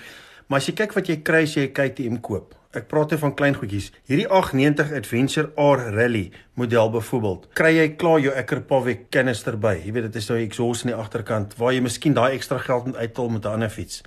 Maar 0.47 0.57
as 0.57 0.67
jy 0.67 0.73
kyk 0.73 0.93
wat 0.95 1.07
jy 1.07 1.17
kry 1.21 1.43
as 1.43 1.55
jy 1.55 1.67
'n 1.67 1.73
KTM 1.73 2.21
koop, 2.21 2.55
Ek 2.69 2.85
praat 2.85 3.09
hier 3.09 3.17
van 3.17 3.31
klein 3.33 3.55
goedjies. 3.57 3.87
Hierdie 4.05 4.27
890 4.29 4.91
Adventure 4.93 5.47
R 5.57 5.79
Rally 5.95 6.27
model 6.53 6.91
byvoorbeeld, 6.93 7.47
kry 7.57 7.71
jy 7.73 7.87
klaar 7.97 8.19
jou 8.21 8.33
Ekkerpavik 8.37 9.07
kanister 9.09 9.57
by. 9.57 9.71
Jy 9.87 9.93
weet 9.95 10.05
dit 10.11 10.19
is 10.21 10.29
nou 10.29 10.37
exhaust 10.37 10.85
aan 10.85 10.91
die 10.91 10.99
agterkant 10.99 11.55
waar 11.57 11.73
jy 11.73 11.81
miskien 11.81 12.13
daai 12.13 12.35
ekstra 12.35 12.59
geld 12.61 12.91
moet 12.91 12.99
uithaal 13.01 13.29
met 13.29 13.45
'n 13.45 13.55
ander 13.57 13.69
fiets. 13.73 14.03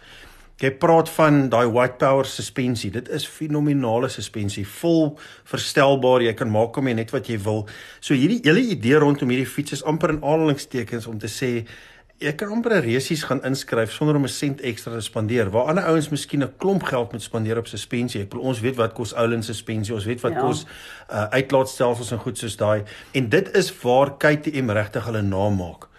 Jy 0.62 0.70
praat 0.78 1.08
van 1.10 1.48
daai 1.50 1.66
White 1.66 1.98
Power 1.98 2.28
suspensie. 2.28 2.92
Dit 2.94 3.08
is 3.10 3.24
fenominale 3.26 4.06
suspensie, 4.12 4.62
vol 4.78 5.16
verstelbaar. 5.50 6.22
Jy 6.22 6.36
kan 6.38 6.52
maak 6.54 6.78
hom 6.78 6.86
net 6.86 7.10
wat 7.10 7.26
jy 7.26 7.40
wil. 7.42 7.64
So 7.98 8.14
hierdie 8.14 8.38
hele 8.44 8.62
idee 8.76 9.00
rondom 9.02 9.32
hierdie 9.34 9.48
fiets 9.48 9.80
is 9.80 9.82
amper 9.82 10.14
in 10.14 10.22
aanhalingstekens 10.22 11.10
om 11.10 11.18
te 11.18 11.26
sê 11.26 11.50
jy 12.22 12.30
kan 12.38 12.54
amper 12.54 12.76
resies 12.84 13.24
gaan 13.26 13.42
inskryf 13.42 13.90
sonder 13.90 14.14
om 14.14 14.22
'n 14.22 14.28
sent 14.28 14.60
ekstra 14.62 14.94
te 14.94 15.02
spandeer. 15.02 15.50
Waar 15.50 15.66
ander 15.66 15.84
ouens 15.84 16.10
miskien 16.10 16.44
'n 16.44 16.54
klomp 16.58 16.82
geld 16.84 17.12
moet 17.12 17.22
spandeer 17.22 17.58
op 17.58 17.66
suspensie. 17.66 18.22
Ek 18.22 18.30
bedoel 18.30 18.46
ons 18.46 18.60
weet 18.60 18.76
wat 18.76 18.94
kos 18.94 19.14
Ouland 19.14 19.44
suspensie, 19.44 19.94
ons 19.94 20.04
weet 20.04 20.20
wat 20.20 20.32
ja. 20.32 20.40
kos 20.40 20.64
uh, 21.10 21.26
uitlaatstelsels 21.30 22.12
en 22.12 22.18
goed 22.18 22.38
soos 22.38 22.56
daai. 22.56 22.84
En 23.12 23.28
dit 23.28 23.56
is 23.56 23.82
waar 23.82 24.16
KTM 24.16 24.70
regtig 24.70 25.04
hulle 25.04 25.22
naam 25.22 25.56
maak 25.56 25.90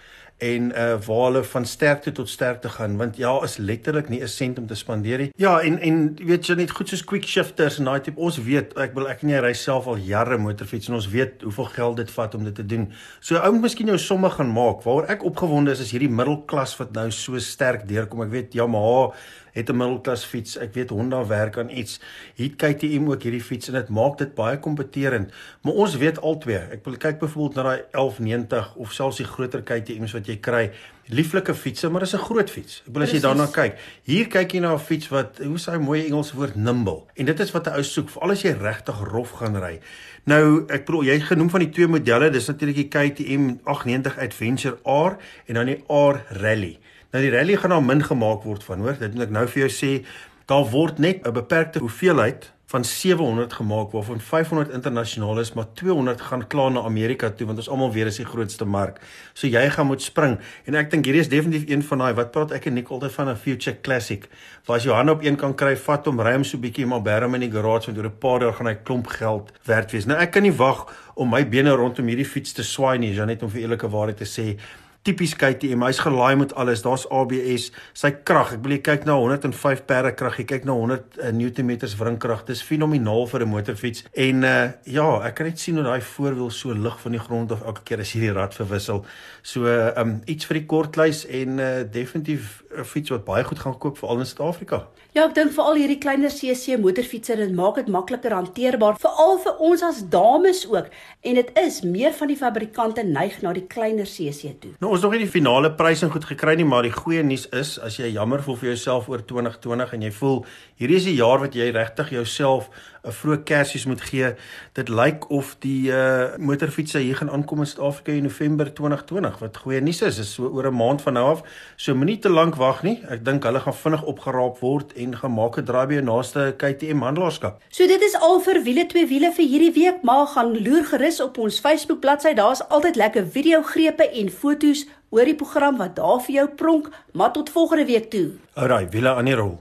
en 0.43 0.71
uh 0.71 0.95
waar 1.07 1.23
hulle 1.27 1.43
van 1.43 1.65
sterkte 1.65 2.11
tot 2.11 2.29
sterkte 2.29 2.69
gaan 2.69 2.97
want 2.97 3.17
ja 3.17 3.33
is 3.47 3.57
letterlik 3.57 4.09
nie 4.09 4.21
'n 4.21 4.27
sent 4.27 4.59
om 4.59 4.67
te 4.67 4.75
spandeer 4.75 5.17
nie. 5.17 5.31
Ja 5.35 5.59
en 5.61 5.79
en 5.79 6.15
weet 6.15 6.47
jy 6.47 6.55
net 6.55 6.71
goed 6.71 6.89
soos 6.89 7.03
quick 7.03 7.25
shifters 7.25 7.77
en 7.79 7.85
daai 7.85 8.01
tipe 8.01 8.19
ons 8.19 8.37
weet 8.37 8.77
ek 8.77 8.93
wil 8.93 9.07
ek 9.07 9.23
en 9.23 9.29
jy 9.29 9.39
ry 9.39 9.53
self 9.53 9.87
al 9.87 9.97
jare 9.97 10.37
motorfiets 10.37 10.87
en 10.87 10.95
ons 10.95 11.09
weet 11.09 11.41
hoeveel 11.41 11.65
geld 11.65 11.97
dit 11.97 12.11
vat 12.11 12.35
om 12.35 12.43
dit 12.43 12.55
te 12.55 12.65
doen. 12.65 12.91
So 13.19 13.35
ou 13.37 13.51
moet 13.51 13.61
miskien 13.61 13.87
jou 13.87 13.97
somme 13.97 14.29
gaan 14.29 14.51
maak. 14.51 14.83
Waaroor 14.83 15.09
ek 15.09 15.23
opgewonde 15.23 15.71
is 15.71 15.79
is 15.79 15.91
hierdie 15.91 16.09
middelklas 16.09 16.77
wat 16.77 16.91
nou 16.93 17.11
so 17.11 17.39
sterk 17.39 17.87
deurkom. 17.87 18.21
Ek 18.21 18.31
weet 18.31 18.53
Yamaha 18.53 19.13
het 19.53 19.69
'n 19.69 19.77
middelklas 19.77 20.25
fiets. 20.25 20.57
Ek 20.57 20.73
weet 20.73 20.89
Honda 20.89 21.25
werk 21.25 21.57
aan 21.57 21.69
iets. 21.69 21.99
Hier 22.33 22.55
KTM 22.55 23.09
ook 23.09 23.21
hierdie 23.21 23.43
fiets 23.43 23.67
en 23.67 23.73
dit 23.73 23.89
maak 23.89 24.17
dit 24.17 24.35
baie 24.35 24.59
kompeterend. 24.59 25.31
Maar 25.61 25.73
ons 25.73 25.97
weet 25.97 26.21
albei. 26.21 26.55
Ek 26.55 26.85
wil 26.85 26.97
kyk 26.97 27.19
byvoorbeeld 27.19 27.55
na 27.55 27.63
daai 27.63 27.81
1190 27.91 28.75
of 28.75 28.93
selfs 28.93 29.17
die 29.17 29.25
groter 29.25 29.61
KTM's 29.61 30.11
wat 30.11 30.25
jy 30.27 30.32
kry. 30.39 30.71
Lieflike 31.11 31.53
fietsse, 31.53 31.89
maar 31.89 31.99
dis 31.99 32.13
'n 32.15 32.17
groot 32.17 32.49
fiets. 32.49 32.81
Ek 32.87 32.93
wil 32.93 33.03
as 33.03 33.11
jy 33.11 33.19
daarna 33.19 33.47
kyk. 33.51 33.77
Hier 34.03 34.27
kyk 34.27 34.53
jy 34.53 34.59
na 34.59 34.73
'n 34.73 34.79
fiets 34.79 35.09
wat 35.09 35.37
hoe 35.37 35.57
sê 35.57 35.71
hy 35.71 35.77
mooi 35.77 36.05
Engelse 36.05 36.35
woord 36.35 36.55
nimble. 36.55 37.03
En 37.15 37.25
dit 37.25 37.39
is 37.39 37.51
wat 37.51 37.67
'n 37.67 37.75
ou 37.75 37.83
soek, 37.83 38.09
veral 38.09 38.31
as 38.31 38.41
jy 38.41 38.51
regtig 38.51 38.99
rof 39.11 39.31
gaan 39.31 39.55
ry. 39.55 39.79
Nou, 40.25 40.65
ek 40.69 40.85
bedoel 40.85 41.03
jy 41.03 41.19
genoem 41.19 41.49
van 41.49 41.59
die 41.59 41.69
twee 41.69 41.87
modelle, 41.87 42.29
dis 42.29 42.47
natuurlik 42.47 42.75
die 42.75 42.87
KTM 42.87 43.59
890 43.63 44.17
Adventure 44.17 44.77
R 44.85 45.17
en 45.47 45.53
dan 45.53 45.65
die 45.65 45.83
R 45.89 46.23
Rally. 46.29 46.79
Nou 47.11 47.21
die 47.21 47.31
rally 47.31 47.55
gaan 47.55 47.69
nou 47.69 47.81
min 47.81 48.03
gemaak 48.03 48.43
word 48.43 48.63
van, 48.63 48.79
hoor. 48.79 48.95
Dit 48.97 49.13
moet 49.13 49.27
ek 49.27 49.29
nou 49.35 49.47
vir 49.47 49.67
jou 49.67 49.69
sê, 49.69 50.05
daar 50.49 50.65
word 50.71 50.99
net 50.99 51.27
'n 51.27 51.33
beperkte 51.33 51.79
hoeveelheid 51.79 52.52
van 52.73 52.83
700 52.83 53.53
gemaak 53.53 53.91
waarvan 53.91 54.21
500 54.21 54.71
internasionaal 54.73 55.39
is, 55.39 55.53
maar 55.53 55.65
200 55.73 56.21
gaan 56.21 56.47
klaar 56.47 56.71
na 56.71 56.81
Amerika 56.81 57.29
toe 57.29 57.45
want 57.45 57.59
ons 57.61 57.69
almal 57.69 57.91
weet 57.93 58.09
dis 58.09 58.17
die 58.23 58.25
grootste 58.25 58.65
mark. 58.65 58.97
So 59.37 59.47
jy 59.47 59.61
gaan 59.75 59.91
moet 59.91 60.01
spring 60.01 60.39
en 60.65 60.77
ek 60.81 60.89
dink 60.89 61.05
hierdie 61.05 61.21
is 61.21 61.29
definitief 61.29 61.69
een 61.69 61.85
van 61.85 62.01
daai 62.01 62.15
wat 62.17 62.31
praat 62.33 62.55
ek 62.57 62.65
en 62.71 62.73
Nick 62.79 62.89
altyd 62.89 63.13
van 63.13 63.29
'n 63.29 63.37
future 63.37 63.77
classic. 63.85 64.25
Waar 64.65 64.77
as 64.77 64.87
jy 64.89 64.97
hande 64.97 65.13
op 65.13 65.21
een 65.21 65.37
kan 65.37 65.53
kry, 65.55 65.75
vat 65.77 66.05
hom, 66.05 66.21
ry 66.21 66.33
hom 66.33 66.43
so 66.43 66.57
bietjie 66.57 66.85
maar 66.85 67.01
berm 67.01 67.35
in 67.35 67.45
die 67.45 67.51
garage 67.51 67.91
want 67.91 67.97
oor 67.97 68.09
'n 68.09 68.17
paar 68.19 68.39
dae 68.39 68.53
gaan 68.53 68.67
hy 68.67 68.75
klomp 68.83 69.07
geld 69.07 69.51
werd 69.65 69.91
wees. 69.91 70.05
Nou 70.05 70.17
ek 70.17 70.31
kan 70.31 70.41
nie 70.41 70.57
wag 70.57 70.87
om 71.13 71.29
my 71.29 71.45
bene 71.45 71.75
rondom 71.75 72.07
hierdie 72.07 72.25
fiets 72.25 72.53
te 72.53 72.63
swaai 72.63 72.97
nie, 72.97 73.13
Janet 73.13 73.43
om 73.43 73.49
vir 73.49 73.61
eerlike 73.61 73.87
waarheid 73.87 74.17
te 74.17 74.25
sê 74.25 74.57
tipies 75.03 75.35
KTM. 75.35 75.83
Hy's 75.83 75.99
gelaai 75.99 76.35
met 76.39 76.53
alles. 76.55 76.81
Daar's 76.83 77.03
ABS. 77.11 77.69
Sy 77.97 78.13
krag, 78.23 78.53
ek 78.55 78.63
wil 78.63 78.75
jy 78.77 78.79
kyk 78.85 79.07
na 79.07 79.17
105 79.19 79.83
perde 79.89 80.13
krag. 80.15 80.39
Jy 80.39 80.45
kyk 80.53 80.67
na 80.69 80.77
100 80.79 81.19
uh, 81.19 81.31
Newtonmeters 81.35 81.97
wringkrag. 81.99 82.45
Dis 82.47 82.63
fenomenaal 82.63 83.27
vir 83.31 83.43
'n 83.43 83.51
motorfiets. 83.51 84.05
En 84.13 84.43
uh 84.43 84.71
ja, 84.83 85.07
ek 85.27 85.35
kan 85.35 85.45
net 85.45 85.59
sien 85.59 85.75
hoe 85.75 85.83
daai 85.83 86.01
voorwiel 86.01 86.51
so 86.51 86.73
lig 86.73 86.99
van 86.99 87.11
die 87.11 87.19
grond 87.19 87.51
af 87.51 87.63
elke 87.63 87.83
keer 87.83 87.99
as 87.99 88.13
jy 88.13 88.19
die 88.27 88.33
rad 88.33 88.55
verwissel. 88.55 89.05
So 89.41 89.67
uh, 89.67 89.91
um 89.99 90.21
iets 90.25 90.45
vir 90.45 90.61
die 90.61 90.65
kortlys 90.65 91.25
en 91.27 91.59
uh 91.59 91.83
definitief 91.83 92.63
'n 92.71 92.83
fiets 92.83 93.09
wat 93.09 93.25
baie 93.25 93.43
goed 93.43 93.59
gaan 93.59 93.77
koop 93.77 93.97
veral 93.97 94.19
in 94.19 94.25
Suid-Afrika. 94.25 94.87
Ja, 95.13 95.27
ek 95.27 95.35
dink 95.37 95.51
veral 95.53 95.75
hierdie 95.77 95.99
kleiner 96.01 96.31
CC 96.33 96.73
motorfietsse 96.81 97.35
dit 97.37 97.51
maak 97.53 97.75
dit 97.77 97.89
makliker 97.93 98.33
hanteerbaar 98.33 98.95
veral 98.97 99.35
vir 99.43 99.59
ons 99.67 99.83
as 99.85 99.99
dames 100.09 100.63
ook. 100.65 100.87
En 101.21 101.37
dit 101.37 101.51
is 101.61 101.75
meer 101.85 102.15
van 102.17 102.31
die 102.31 102.37
fabrikante 102.39 103.03
neig 103.05 103.35
na 103.45 103.51
die 103.53 103.67
kleiner 103.69 104.09
CC 104.09 104.55
toe. 104.63 104.71
Nou 104.81 104.89
ons 104.95 105.05
nog 105.05 105.13
nie 105.13 105.21
die 105.27 105.29
finale 105.29 105.69
prysing 105.77 106.09
goed 106.15 106.25
gekry 106.31 106.55
nie, 106.57 106.65
maar 106.65 106.81
die 106.87 106.95
goeie 106.95 107.21
nuus 107.21 107.45
is 107.53 107.75
as 107.77 107.99
jy 108.01 108.09
jammer 108.15 108.41
voel 108.41 108.57
vir 108.63 108.71
jouself 108.71 109.05
oor 109.13 109.21
2020 109.21 109.93
en 109.99 110.07
jy 110.07 110.11
voel 110.17 110.41
hierdie 110.81 110.97
is 110.97 111.05
die 111.05 111.15
jaar 111.19 111.45
wat 111.45 111.53
jy 111.61 111.69
regtig 111.77 112.09
jouself 112.17 112.73
'n 113.03 113.11
vroeë 113.11 113.43
kersies 113.43 113.85
moet 113.85 114.01
gee. 114.01 114.29
Dit 114.73 114.89
lyk 114.89 115.29
of 115.29 115.55
die 115.59 115.91
uh 115.91 116.37
motorfietsse 116.39 116.99
hier 117.03 117.15
gaan 117.19 117.29
aankom 117.29 117.59
in 117.59 117.67
Suid-Afrika 117.67 118.11
in 118.11 118.23
November 118.23 118.73
2020. 118.73 119.39
Wat 119.39 119.57
goeie 119.57 119.81
nuus 119.81 120.01
is, 120.01 120.19
is 120.19 120.33
so 120.33 120.47
oor 120.47 120.71
'n 120.71 120.75
maand 120.75 121.01
van 121.01 121.13
nou 121.13 121.25
af. 121.31 121.43
So 121.75 121.95
moenie 121.95 122.19
te 122.19 122.29
lank 122.29 122.55
wag 122.55 122.83
nie. 122.83 123.03
Ek 123.09 123.25
dink 123.25 123.43
hulle 123.43 123.59
gaan 123.59 123.73
vinnig 123.73 124.03
opgeraap 124.03 124.59
word 124.59 124.93
en 125.03 125.15
gemaak 125.17 125.57
'n 125.57 125.65
draai 125.65 125.87
by 125.87 125.93
jou 125.93 126.03
naaste 126.03 126.53
KTM 126.57 127.01
handelaarskap. 127.01 127.61
So 127.69 127.87
dit 127.87 128.01
is 128.01 128.15
al 128.15 128.39
vir 128.39 128.63
wiele 128.63 128.85
twee 128.85 129.05
wiele 129.07 129.31
vir 129.31 129.45
hierdie 129.45 129.73
week, 129.73 130.01
maar 130.03 130.27
gaan 130.27 130.63
loer 130.63 130.85
gerus 130.85 131.21
op 131.21 131.37
ons 131.37 131.59
Facebook 131.59 131.99
bladsy. 131.99 132.33
Daar's 132.33 132.67
altyd 132.69 132.95
lekker 132.95 133.27
video 133.27 133.61
grepe 133.61 134.09
en 134.09 134.29
foto's 134.29 134.85
oor 135.09 135.25
die 135.25 135.35
program 135.35 135.77
wat 135.77 135.95
daar 135.95 136.21
vir 136.21 136.35
jou 136.35 136.47
pronk, 136.47 136.89
maar 137.13 137.31
tot 137.31 137.49
volgende 137.49 137.85
week 137.85 138.09
toe. 138.09 138.31
Alraai, 138.53 138.87
wiele 138.89 139.09
aan 139.09 139.25
die 139.25 139.35
rol. 139.35 139.59